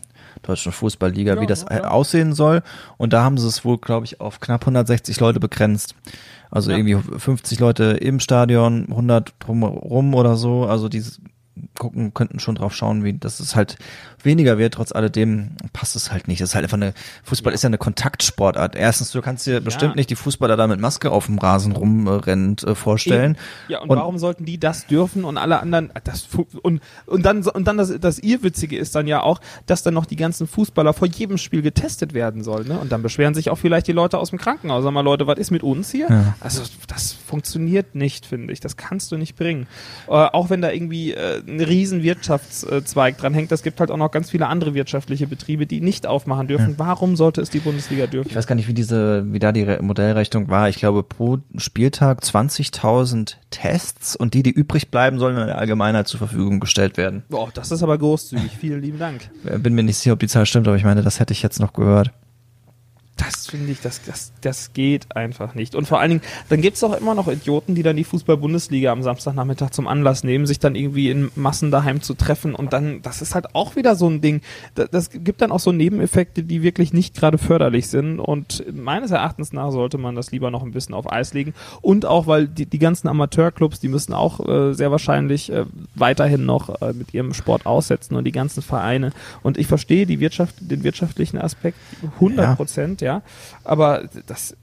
[0.47, 2.63] deutschen Fußballliga, Ja, wie das ja, aussehen soll.
[2.97, 5.95] Und da haben sie es wohl, glaube ich, auf knapp 160 Leute begrenzt.
[6.49, 6.77] Also Ja.
[6.77, 10.65] irgendwie 50 Leute im Stadion, 100 drumherum oder so.
[10.65, 11.19] Also diese
[11.77, 13.77] gucken, könnten schon drauf schauen, wie das ist halt
[14.27, 14.75] weniger wird.
[14.75, 16.39] Trotz alledem passt es halt nicht.
[16.41, 18.75] Das ist halt einfach eine, Fußball ist ja eine Kontaktsportart.
[18.75, 22.63] Erstens, du kannst dir bestimmt nicht die Fußballer da mit Maske auf dem Rasen rumrennend
[22.63, 23.37] äh, vorstellen.
[23.67, 27.25] Ja, und, Und- warum sollten die das dürfen und alle anderen das fu- und und
[27.25, 30.45] dann und dann das das irrwitzige ist dann ja auch, dass dann noch die ganzen
[30.45, 32.77] Fußballer vor jedem Spiel getestet werden sollen, ne?
[32.79, 35.39] Und dann beschweren sich auch vielleicht die Leute aus dem Krankenhaus, sag mal Leute, was
[35.39, 36.07] ist mit uns hier?
[36.09, 36.35] Ja.
[36.41, 38.59] Also das funktioniert nicht, finde ich.
[38.59, 39.67] Das kannst du nicht bringen.
[40.07, 43.97] Äh, auch wenn da irgendwie äh, ein riesen Wirtschaftszweig dran hängt, es gibt halt auch
[43.97, 46.73] noch ganz viele andere wirtschaftliche Betriebe, die nicht aufmachen dürfen.
[46.77, 48.29] Warum sollte es die Bundesliga dürfen?
[48.29, 50.69] Ich weiß gar nicht, wie diese, wie da die Re Modellrechnung war.
[50.69, 56.07] Ich glaube, pro Spieltag 20.000 Tests und die, die übrig bleiben, sollen in der Allgemeinheit
[56.07, 57.25] zur Verfügung gestellt werden.
[57.29, 58.57] Boah, das ist aber großzügig.
[58.59, 59.29] Vielen lieben Dank.
[59.45, 61.43] Äh, Bin mir nicht sicher, ob die Zahl stimmt, aber ich meine, das hätte ich
[61.43, 62.11] jetzt noch gehört.
[63.17, 65.73] Das finde ich, das, das, das geht einfach nicht.
[65.73, 69.01] Und vor allen Dingen, dann gibt's auch immer noch Idioten, die dann die Fußball-Bundesliga am
[69.01, 72.53] Samstagnachmittag zum Anlass nehmen, sich dann irgendwie in Massen daheim zu treffen.
[72.53, 74.41] Und dann, das ist halt auch wieder so ein Ding.
[74.75, 78.19] Das, das gibt dann auch so Nebeneffekte, die wirklich nicht gerade förderlich sind.
[78.19, 81.55] Und meines Erachtens nach sollte man das lieber noch ein bisschen auf Eis legen.
[81.81, 85.65] Und auch, weil die, die ganzen Amateurclubs, die müssen auch äh, sehr wahrscheinlich äh,
[85.95, 89.11] weiterhin noch äh, mit ihrem Sport aussetzen und die ganzen Vereine.
[89.41, 91.77] Und ich verstehe die Wirtschaft, den wirtschaftlichen Aspekt
[92.15, 93.06] 100 Prozent, ja.
[93.63, 94.55] Aber das,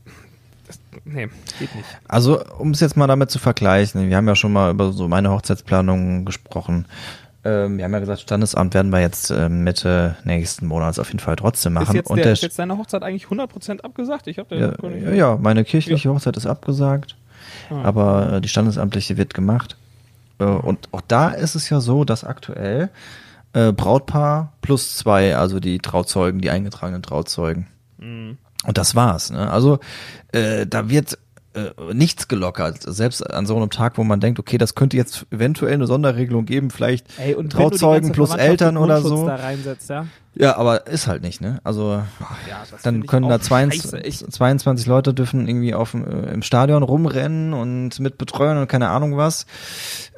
[0.67, 1.29] das, nee,
[1.59, 1.87] geht nicht.
[2.09, 5.09] Also, um es jetzt mal damit zu vergleichen, wir haben ja schon mal über so
[5.09, 6.87] meine Hochzeitsplanung gesprochen.
[7.45, 11.21] Ähm, wir haben ja gesagt, Standesamt werden wir jetzt ähm, Mitte nächsten Monats auf jeden
[11.21, 11.89] Fall trotzdem machen.
[11.89, 14.27] Ist jetzt, Und der, der, ist jetzt deine Hochzeit eigentlich 100% abgesagt?
[14.29, 17.17] Ich habe ja, ja, ja, meine kirchliche Hochzeit ist abgesagt,
[17.71, 17.83] Ah.
[17.83, 19.77] aber äh, die standesamtliche wird gemacht.
[20.39, 22.91] Äh, und auch da ist es ja so, dass aktuell
[23.53, 27.67] äh, Brautpaar plus zwei, also die Trauzeugen, die eingetragenen Trauzeugen.
[27.99, 28.39] Mhm.
[28.67, 29.31] Und das war's.
[29.31, 29.51] Ne?
[29.51, 29.79] Also
[30.33, 31.19] äh, da wird
[31.55, 32.83] äh, nichts gelockert.
[32.83, 36.47] Selbst an so einem Tag, wo man denkt, okay, das könnte jetzt eventuell eine Sonderregelung
[36.47, 39.27] geben, vielleicht Ey, und Trauzeugen plus Eltern oder so.
[39.27, 40.07] Da reinsetzt, ja?
[40.35, 41.61] Ja, aber ist halt nicht, ne?
[41.63, 42.03] Also
[42.49, 44.33] Ja, dann können da auch 22, scheiße, echt.
[44.33, 48.89] 22 Leute dürfen irgendwie auf dem, äh, im Stadion rumrennen und mit betreuen und keine
[48.89, 49.47] Ahnung was.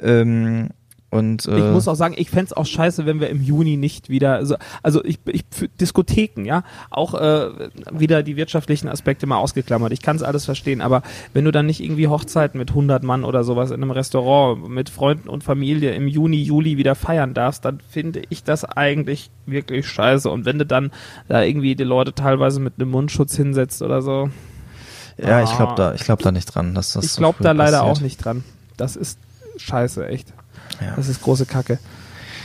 [0.01, 0.69] Ähm,
[1.09, 4.09] und äh, Ich muss auch sagen, ich fänd's auch scheiße, wenn wir im Juni nicht
[4.09, 9.37] wieder, also, also ich, ich für Diskotheken, ja, auch äh, wieder die wirtschaftlichen Aspekte mal
[9.37, 9.93] ausgeklammert.
[9.93, 11.03] Ich kann's alles verstehen, aber
[11.33, 14.89] wenn du dann nicht irgendwie Hochzeiten mit 100 Mann oder sowas in einem Restaurant mit
[14.89, 19.87] Freunden und Familie im Juni, Juli wieder feiern darfst, dann finde ich das eigentlich wirklich
[19.87, 20.29] scheiße.
[20.29, 20.91] Und wenn du dann
[21.29, 24.29] da irgendwie die Leute teilweise mit einem Mundschutz hinsetzt oder so,
[25.17, 25.55] ja, ich Ah.
[25.55, 27.79] glaube da, ich glaube da nicht dran, dass das ich so glaube früh da leider
[27.79, 27.97] passiert.
[27.97, 28.43] auch nicht dran.
[28.75, 29.17] Das ist
[29.57, 30.33] scheiße, echt.
[30.81, 30.95] Ja.
[30.95, 31.79] Das ist große Kacke.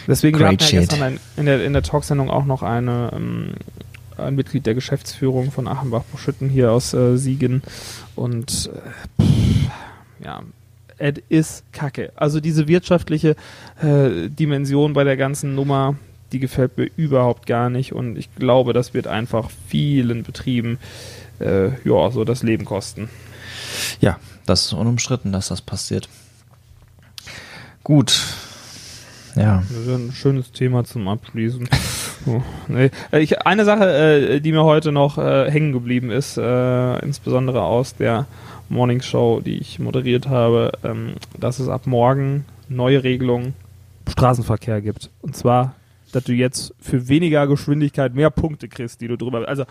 [0.07, 3.11] Deswegen wir Great hatten ja gestern ein, in der, in der Talksendung auch noch eine,
[3.15, 3.53] ähm,
[4.17, 7.63] ein Mitglied der Geschäftsführung von Achenbach-Buschütten hier aus äh, Siegen.
[8.17, 9.71] Und äh, pff,
[10.25, 10.43] ja,
[10.99, 12.13] es ist Kacke.
[12.17, 13.37] Also diese wirtschaftliche
[13.81, 15.97] äh, Dimension bei der ganzen Nummer,
[16.33, 17.93] die gefällt mir überhaupt gar nicht.
[17.93, 20.79] Und ich glaube, das wird einfach vielen Betrieben
[21.41, 23.09] äh, ja, so das Leben kosten.
[24.01, 26.09] Ja, das ist unumstritten, dass das passiert.
[27.85, 28.21] Gut.
[29.35, 29.63] Ja.
[29.69, 31.69] Das ist ein schönes Thema zum Abschließen.
[32.25, 32.91] Oh, nee.
[33.11, 37.63] Äh, Ich, eine Sache, äh, die mir heute noch äh, hängen geblieben ist, äh, insbesondere
[37.63, 38.27] aus der
[38.69, 43.55] Morning Show, die ich moderiert habe, ähm, dass es ab morgen neue Regelungen
[44.07, 45.11] im Straßenverkehr gibt.
[45.21, 45.75] Und zwar,
[46.13, 49.49] dass du jetzt für weniger Geschwindigkeit mehr Punkte kriegst, die du drüber.
[49.49, 49.65] Also,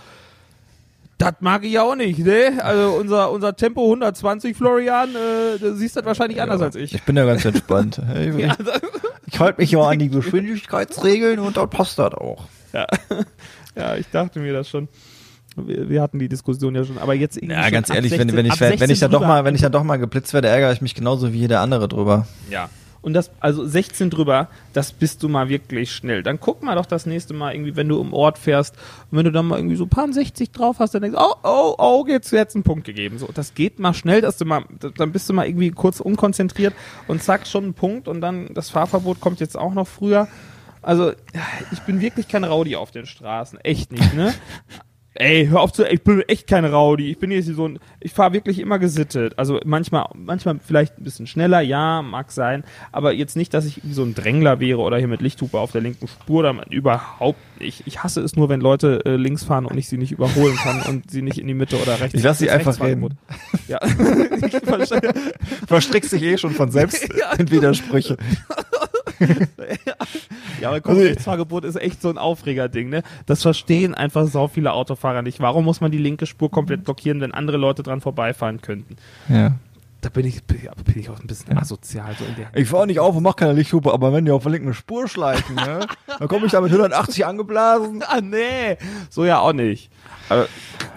[1.21, 2.59] das mag ich auch nicht, ne?
[2.63, 6.95] Also unser, unser Tempo 120, Florian, äh, du siehst das wahrscheinlich anders als ich.
[6.95, 8.01] Ich bin ja ganz entspannt.
[8.15, 8.55] Ich, Ja,
[9.27, 12.45] ich halte mich ja an die Geschwindigkeitsregeln und dann passt das auch.
[13.73, 14.89] Ja, ich dachte mir das schon.
[15.55, 18.35] Wir, wir hatten die Diskussion ja schon, aber jetzt irgendwie Ja, ganz ehrlich, 16 wenn,
[18.37, 20.49] wenn ich, wenn, ich 16 dann doch mal, wenn ich dann doch mal geblitzt werde,
[20.49, 22.27] ärgere ich mich genauso wie jeder andere drüber.
[22.49, 22.69] Ja.
[23.01, 26.21] Und das, also 16 drüber, das bist du mal wirklich schnell.
[26.21, 28.75] Dann guck mal doch das nächste Mal irgendwie, wenn du im Ort fährst
[29.09, 31.35] und wenn du dann mal irgendwie so paar 60 drauf hast, dann denkst du, oh,
[31.43, 33.17] oh, oh, jetzt jetzt einen Punkt gegeben.
[33.17, 34.63] So, das geht mal schnell, dass du mal,
[34.97, 36.73] dann bist du mal irgendwie kurz unkonzentriert
[37.07, 40.27] und zack, schon einen Punkt und dann das Fahrverbot kommt jetzt auch noch früher.
[40.83, 41.11] Also,
[41.71, 43.59] ich bin wirklich kein Rowdy auf den Straßen.
[43.59, 44.33] Echt nicht, ne?
[45.13, 47.11] Ey, hör auf zu, ich bin echt kein Rowdy.
[47.11, 49.33] Ich bin jetzt so ein, ich fahre wirklich immer gesittet.
[49.37, 52.63] Also manchmal, manchmal vielleicht ein bisschen schneller, ja, mag sein.
[52.93, 55.73] Aber jetzt nicht, dass ich wie so ein Drängler wäre oder hier mit Lichthupe auf
[55.73, 57.83] der linken Spur, damit überhaupt nicht.
[57.87, 60.81] Ich hasse es nur, wenn Leute äh, links fahren und ich sie nicht überholen kann
[60.83, 62.13] und sie nicht in die Mitte oder rechts.
[62.13, 63.11] Ich lass sie einfach Rechtsfahrgebot.
[63.67, 63.79] Ja.
[63.83, 65.13] ich verstehe.
[65.67, 67.33] Verstrickst dich eh schon von selbst Ja.
[67.33, 68.15] in Widersprüche.
[70.59, 73.03] Ja, aber komm, Rechtsfahrgebot ist echt so ein Aufregerding, ne?
[73.25, 75.39] Das verstehen einfach so viele Autofahrer nicht.
[75.39, 78.95] Warum muss man die linke Spur komplett blockieren, wenn andere Leute dran vorbeifahren könnten?
[79.29, 79.53] Ja.
[80.01, 80.57] Da bin ich, bin
[80.95, 82.15] ich- auch ein bisschen asozial.
[82.17, 84.41] So in der Ich fahre nicht auf und mach keine Lichthupe, aber wenn die auf
[84.41, 85.85] der linken Spur schleifen, ne,
[86.19, 88.01] dann komme ich da mit 180 angeblasen.
[88.07, 88.77] ah, nee,
[89.11, 89.91] so ja auch nicht.
[90.29, 90.43] Aber,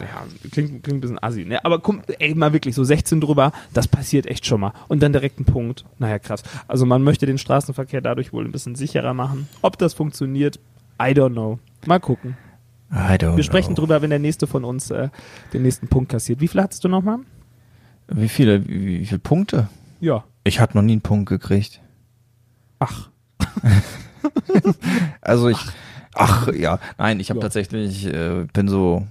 [0.01, 1.63] ja, klingt, klingt ein bisschen assi, ne?
[1.67, 4.73] Aber komm, ey, mal wirklich, so 16 drüber, das passiert echt schon mal.
[4.89, 5.85] Und dann direkt ein Punkt.
[5.99, 6.43] Naja, krass.
[6.67, 9.49] Also man möchte den Straßenverkehr dadurch wohl ein bisschen sicherer machen.
[9.61, 10.59] Ob das funktioniert,
[10.99, 11.59] I don't know.
[11.85, 12.37] Mal gucken.
[13.37, 13.83] Wir sprechen know.
[13.83, 15.09] drüber, wenn der nächste von uns äh,
[15.53, 16.41] den nächsten Punkt kassiert.
[16.41, 17.19] Wie viel hattest du nochmal?
[18.09, 19.69] Wie viele, wie, wie viele Punkte?
[20.01, 20.25] Ja.
[20.45, 21.81] Ich hatte noch nie einen Punkt gekriegt.
[22.79, 23.09] Ach.
[25.21, 25.59] Also ich,
[26.15, 27.43] ach ja, nein, ich habe Ja.
[27.45, 29.07] tatsächlich, äh, bin so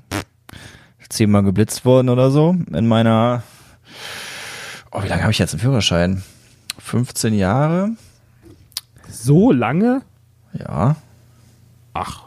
[1.10, 3.44] zehnmal geblitzt worden oder so in meiner,
[4.92, 6.24] oh, wie lange habe ich jetzt einen Führerschein?
[6.80, 7.90] 15 Jahre?
[9.08, 10.02] So lange?
[10.54, 10.96] Ja.
[11.94, 12.23] Ach.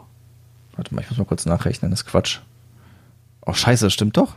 [0.77, 2.39] Warte mal, ich muss mal kurz nachrechnen, das ist Quatsch.
[3.45, 4.33] Oh, scheiße, stimmt doch.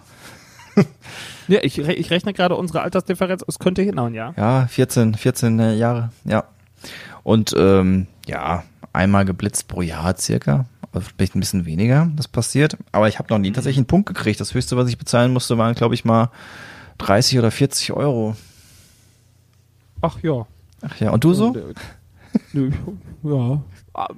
[1.49, 3.45] Ja, ich, ich rechne gerade unsere Altersdifferenz.
[3.49, 4.33] Es könnte hinhauen, ja.
[4.37, 6.45] Ja, 14, 14 äh, Jahre, ja.
[7.25, 8.63] Und ähm, ja,
[8.93, 10.67] einmal geblitzt pro Jahr circa.
[10.93, 12.77] Also Vielleicht ein bisschen weniger, das passiert.
[12.93, 14.41] Aber ich habe noch nie tatsächlich einen Punkt gekriegt.
[14.41, 16.31] Das höchste, was ich bezahlen musste, waren, glaube ich, mal
[16.99, 18.37] 30 oder 40 Euro.
[20.01, 20.47] Ach ja.
[20.83, 21.57] Ach ja, und du so?
[22.53, 22.71] Nö,
[23.25, 23.61] ja.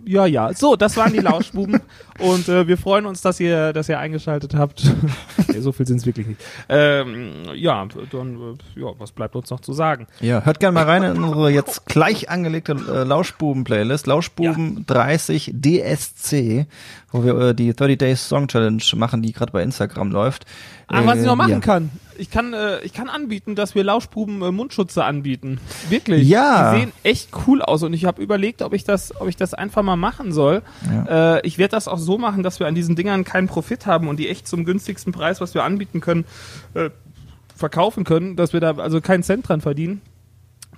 [0.05, 0.53] Ja, ja.
[0.53, 1.81] So, das waren die Lauschbuben.
[2.19, 4.85] und äh, wir freuen uns, dass ihr, dass ihr eingeschaltet habt.
[5.49, 6.41] nee, so viel sind es wirklich nicht.
[6.69, 10.07] Ähm, ja, dann, äh, ja, was bleibt uns noch zu sagen?
[10.21, 14.07] Ja, hört gerne mal rein in unsere jetzt gleich angelegte äh, Lauschbuben-Playlist.
[14.07, 16.67] Lauschbuben 30 DSC,
[17.11, 20.45] wo wir äh, die 30 Days Song Challenge machen, die gerade bei Instagram läuft.
[20.89, 21.61] Ach, was ich noch Äh, machen ja.
[21.61, 21.91] kann.
[22.19, 25.59] Ich kann, äh, ich kann anbieten, dass wir Lauschbuben äh, Mundschutze anbieten.
[25.89, 26.29] Wirklich.
[26.29, 26.75] Ja.
[26.75, 29.55] Die sehen echt cool aus und ich habe überlegt, ob ich das, ob ich das
[29.63, 30.63] einfach mal machen soll.
[31.09, 34.09] Äh, ich werde das auch so machen, dass wir an diesen Dingern keinen Profit haben
[34.09, 36.25] und die echt zum günstigsten Preis, was wir anbieten können,
[36.75, 36.91] äh,
[37.57, 40.01] verkaufen können, dass wir da also keinen Cent dran verdienen.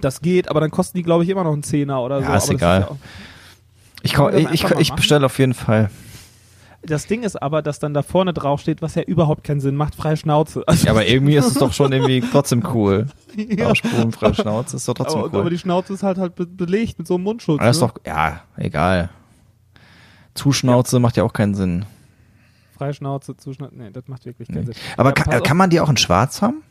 [0.00, 2.28] Das geht, aber dann kosten die, glaube ich, immer noch einen Zehner oder so.
[2.28, 2.80] Ja, ist aber egal.
[2.82, 2.96] ja auch-
[4.02, 4.12] Ich,
[4.52, 5.90] ich, ich, ich bestelle auf jeden Fall.
[6.86, 9.76] Das Ding ist aber, dass dann da vorne drauf steht, was ja überhaupt keinen Sinn
[9.76, 10.62] macht, freie Schnauze.
[10.66, 13.06] Also, Ja, aber irgendwie ist es doch schon irgendwie trotzdem cool.
[13.36, 13.68] ja.
[13.68, 15.50] Lauschbuben, freie Schnauze ist doch trotzdem aber, aber cool.
[15.50, 17.58] die Schnauze ist halt halt be belegt mit so einem Mundschutz.
[17.60, 17.88] Aber das ist ne?
[17.88, 19.10] doch, ja, egal.
[20.34, 21.84] Zuschnauze macht ja auch keinen Sinn.
[22.76, 24.72] Freie Schnauze, Zuschnitt, nee, das macht wirklich keinen Nee.
[24.72, 24.82] Sinn.
[24.96, 26.62] Aber Ja, kann, kann man die auch in schwarz haben?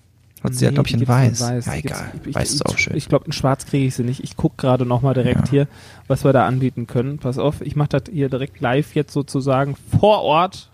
[0.43, 1.39] Hat sie ja, Nee, glaube ich, in gibt's weiß.
[1.65, 2.11] Ja, egal.
[2.25, 2.95] Ich, weiß ist auch schön.
[2.97, 4.23] Ich glaube, in schwarz kriege ich sie nicht.
[4.23, 5.49] Ich gucke gerade nochmal direkt Ja.
[5.49, 5.67] hier,
[6.07, 7.17] was wir da anbieten können.
[7.17, 10.69] Pass auf, ich mache das hier direkt live jetzt sozusagen vor Ort.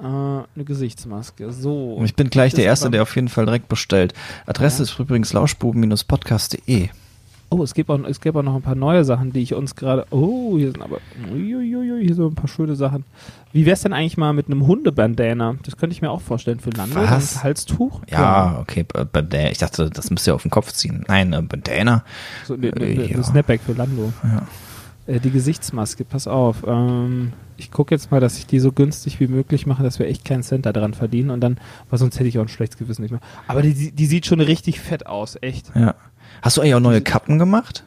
[0.00, 1.52] Äh, eine Gesichtsmaske.
[1.52, 2.00] So.
[2.04, 4.14] Ich bin gleich der Erste, der auf jeden Fall direkt bestellt.
[4.46, 4.84] Adresse Ja.
[4.84, 6.88] ist übrigens lauschbuben-podcast.de.
[7.54, 9.76] Oh, es gibt, auch, es gibt auch noch ein paar neue Sachen, die ich uns
[9.76, 10.06] gerade.
[10.10, 10.98] Oh, hier sind aber.
[11.32, 13.04] Uiuiui, hier sind ein paar schöne Sachen.
[13.52, 15.54] Wie wär's denn eigentlich mal mit einem Hundebandana?
[15.62, 16.96] Das könnte ich mir auch vorstellen für Lando.
[16.96, 17.36] Was?
[17.36, 18.00] Ein Halstuch?
[18.10, 19.52] Ja, okay, Bandana.
[19.52, 21.04] Ich dachte, das müsst ihr auf den Kopf ziehen.
[21.06, 22.02] Nein, äh, Bandana.
[22.44, 23.16] So, ne, ne, ne, ja.
[23.16, 24.12] ne Snapback für Lando.
[24.24, 24.42] Ja.
[25.06, 26.64] Äh, die Gesichtsmaske, pass auf.
[26.66, 30.08] Ähm, ich gucke jetzt mal, dass ich die so günstig wie möglich mache, dass wir
[30.08, 31.58] echt keinen Cent da dran verdienen und dann,
[31.90, 33.20] weil sonst hätte ich auch ein schlechtes Gewissen nicht mehr.
[33.46, 35.70] Aber die, die sieht schon richtig fett aus, echt.
[35.74, 35.94] Ja.
[36.44, 37.84] Hast du eigentlich auch neue Kappen gemacht?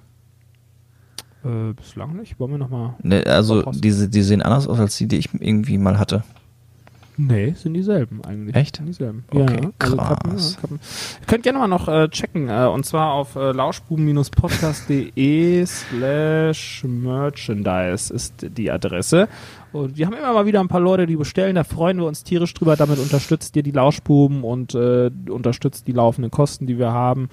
[1.46, 2.40] Äh, bislang nicht.
[2.40, 2.96] Wollen wir nochmal.
[3.04, 6.24] Ne, also, diese, die sehen anders aus als die, die ich irgendwie mal hatte.
[7.18, 8.56] Nee, sind dieselben eigentlich.
[8.56, 8.78] Echt?
[8.78, 9.26] Sind dieselben.
[9.30, 10.56] Okay, ja, also Kappen, krass.
[10.56, 10.80] ja, Kappen.
[11.22, 18.12] Ihr könnt gerne mal noch äh, checken, äh, und zwar auf äh, lauschbuben-podcast.de slash merchandise
[18.12, 19.28] ist die Adresse.
[19.72, 22.24] Und wir haben immer mal wieder ein paar Leute, die bestellen, da freuen wir uns
[22.24, 22.76] tierisch drüber.
[22.76, 27.30] Damit unterstützt ihr die Lauschbuben und äh, unterstützt die laufenden Kosten, die wir haben.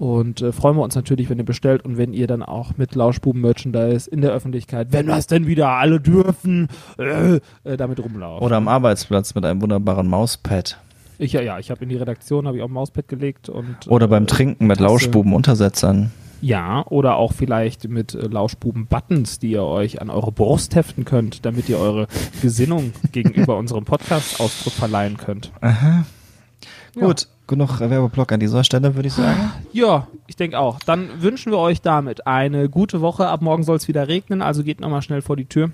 [0.00, 2.94] Und äh, freuen wir uns natürlich, wenn ihr bestellt und wenn ihr dann auch mit
[2.94, 7.34] Lauschbuben-Merchandise in der Öffentlichkeit, wenn wir es denn wieder alle dürfen, äh,
[7.64, 8.42] äh, damit rumlaufen.
[8.42, 10.78] Oder am Arbeitsplatz mit einem wunderbaren Mauspad.
[11.18, 13.76] Ich, ja, ja, ich habe in die Redaktion habe ich auch ein Mauspad gelegt und
[13.88, 14.80] Oder äh, beim Trinken mit.
[14.80, 16.10] Lauschbuben-Untersetzern.
[16.40, 21.44] Ja, oder auch vielleicht mit äh, Lauschbuben-Buttons, die ihr euch an eure Brust heften könnt,
[21.44, 22.06] damit ihr eure
[22.40, 25.52] Gesinnung gegenüber unserem Podcast Ausdruck verleihen könnt.
[25.60, 26.06] Aha.
[26.94, 29.52] Gut, genug Werbeblock an dieser Stelle, würde ich sagen.
[29.74, 30.78] Ja, ich denke auch.
[30.80, 33.28] Dann wünschen wir euch damit eine gute Woche.
[33.28, 35.70] Ab morgen soll es wieder regnen, also geht nochmal schnell vor die Tür.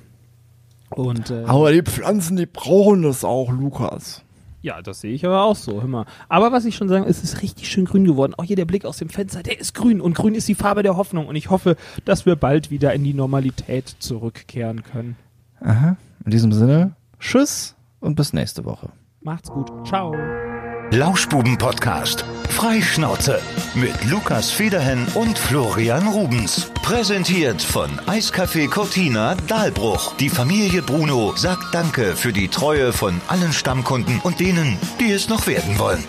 [0.91, 4.23] Und äh, Aber die Pflanzen, die brauchen das auch, Lukas.
[4.63, 5.81] ja, das sehe ich aber auch so.
[5.81, 6.07] Hör mal.
[6.29, 8.35] Aber was ich schon sagen, es ist richtig schön grün geworden.
[8.37, 10.83] Auch hier der Blick aus dem Fenster, der ist grün und grün ist die Farbe
[10.83, 11.27] der Hoffnung.
[11.29, 15.17] Und ich hoffe, dass wir bald wieder in die Normalität zurückkehren können.
[15.61, 15.97] Aha.
[16.25, 18.91] In diesem Sinne, tschüss und bis nächste Woche.
[19.23, 19.71] Macht's gut.
[19.87, 20.15] Ciao.
[20.93, 22.25] Lauschbuben-Podcast.
[22.49, 23.41] Freischnauze.
[23.75, 26.71] Mit Lukas Federhen und Florian Rubens.
[26.83, 30.15] Präsentiert von Eiskaffee Cortina Dahlbruch.
[30.17, 35.29] Die Familie Bruno sagt Danke für die Treue von allen Stammkunden und denen, die es
[35.29, 36.05] noch werden wollen.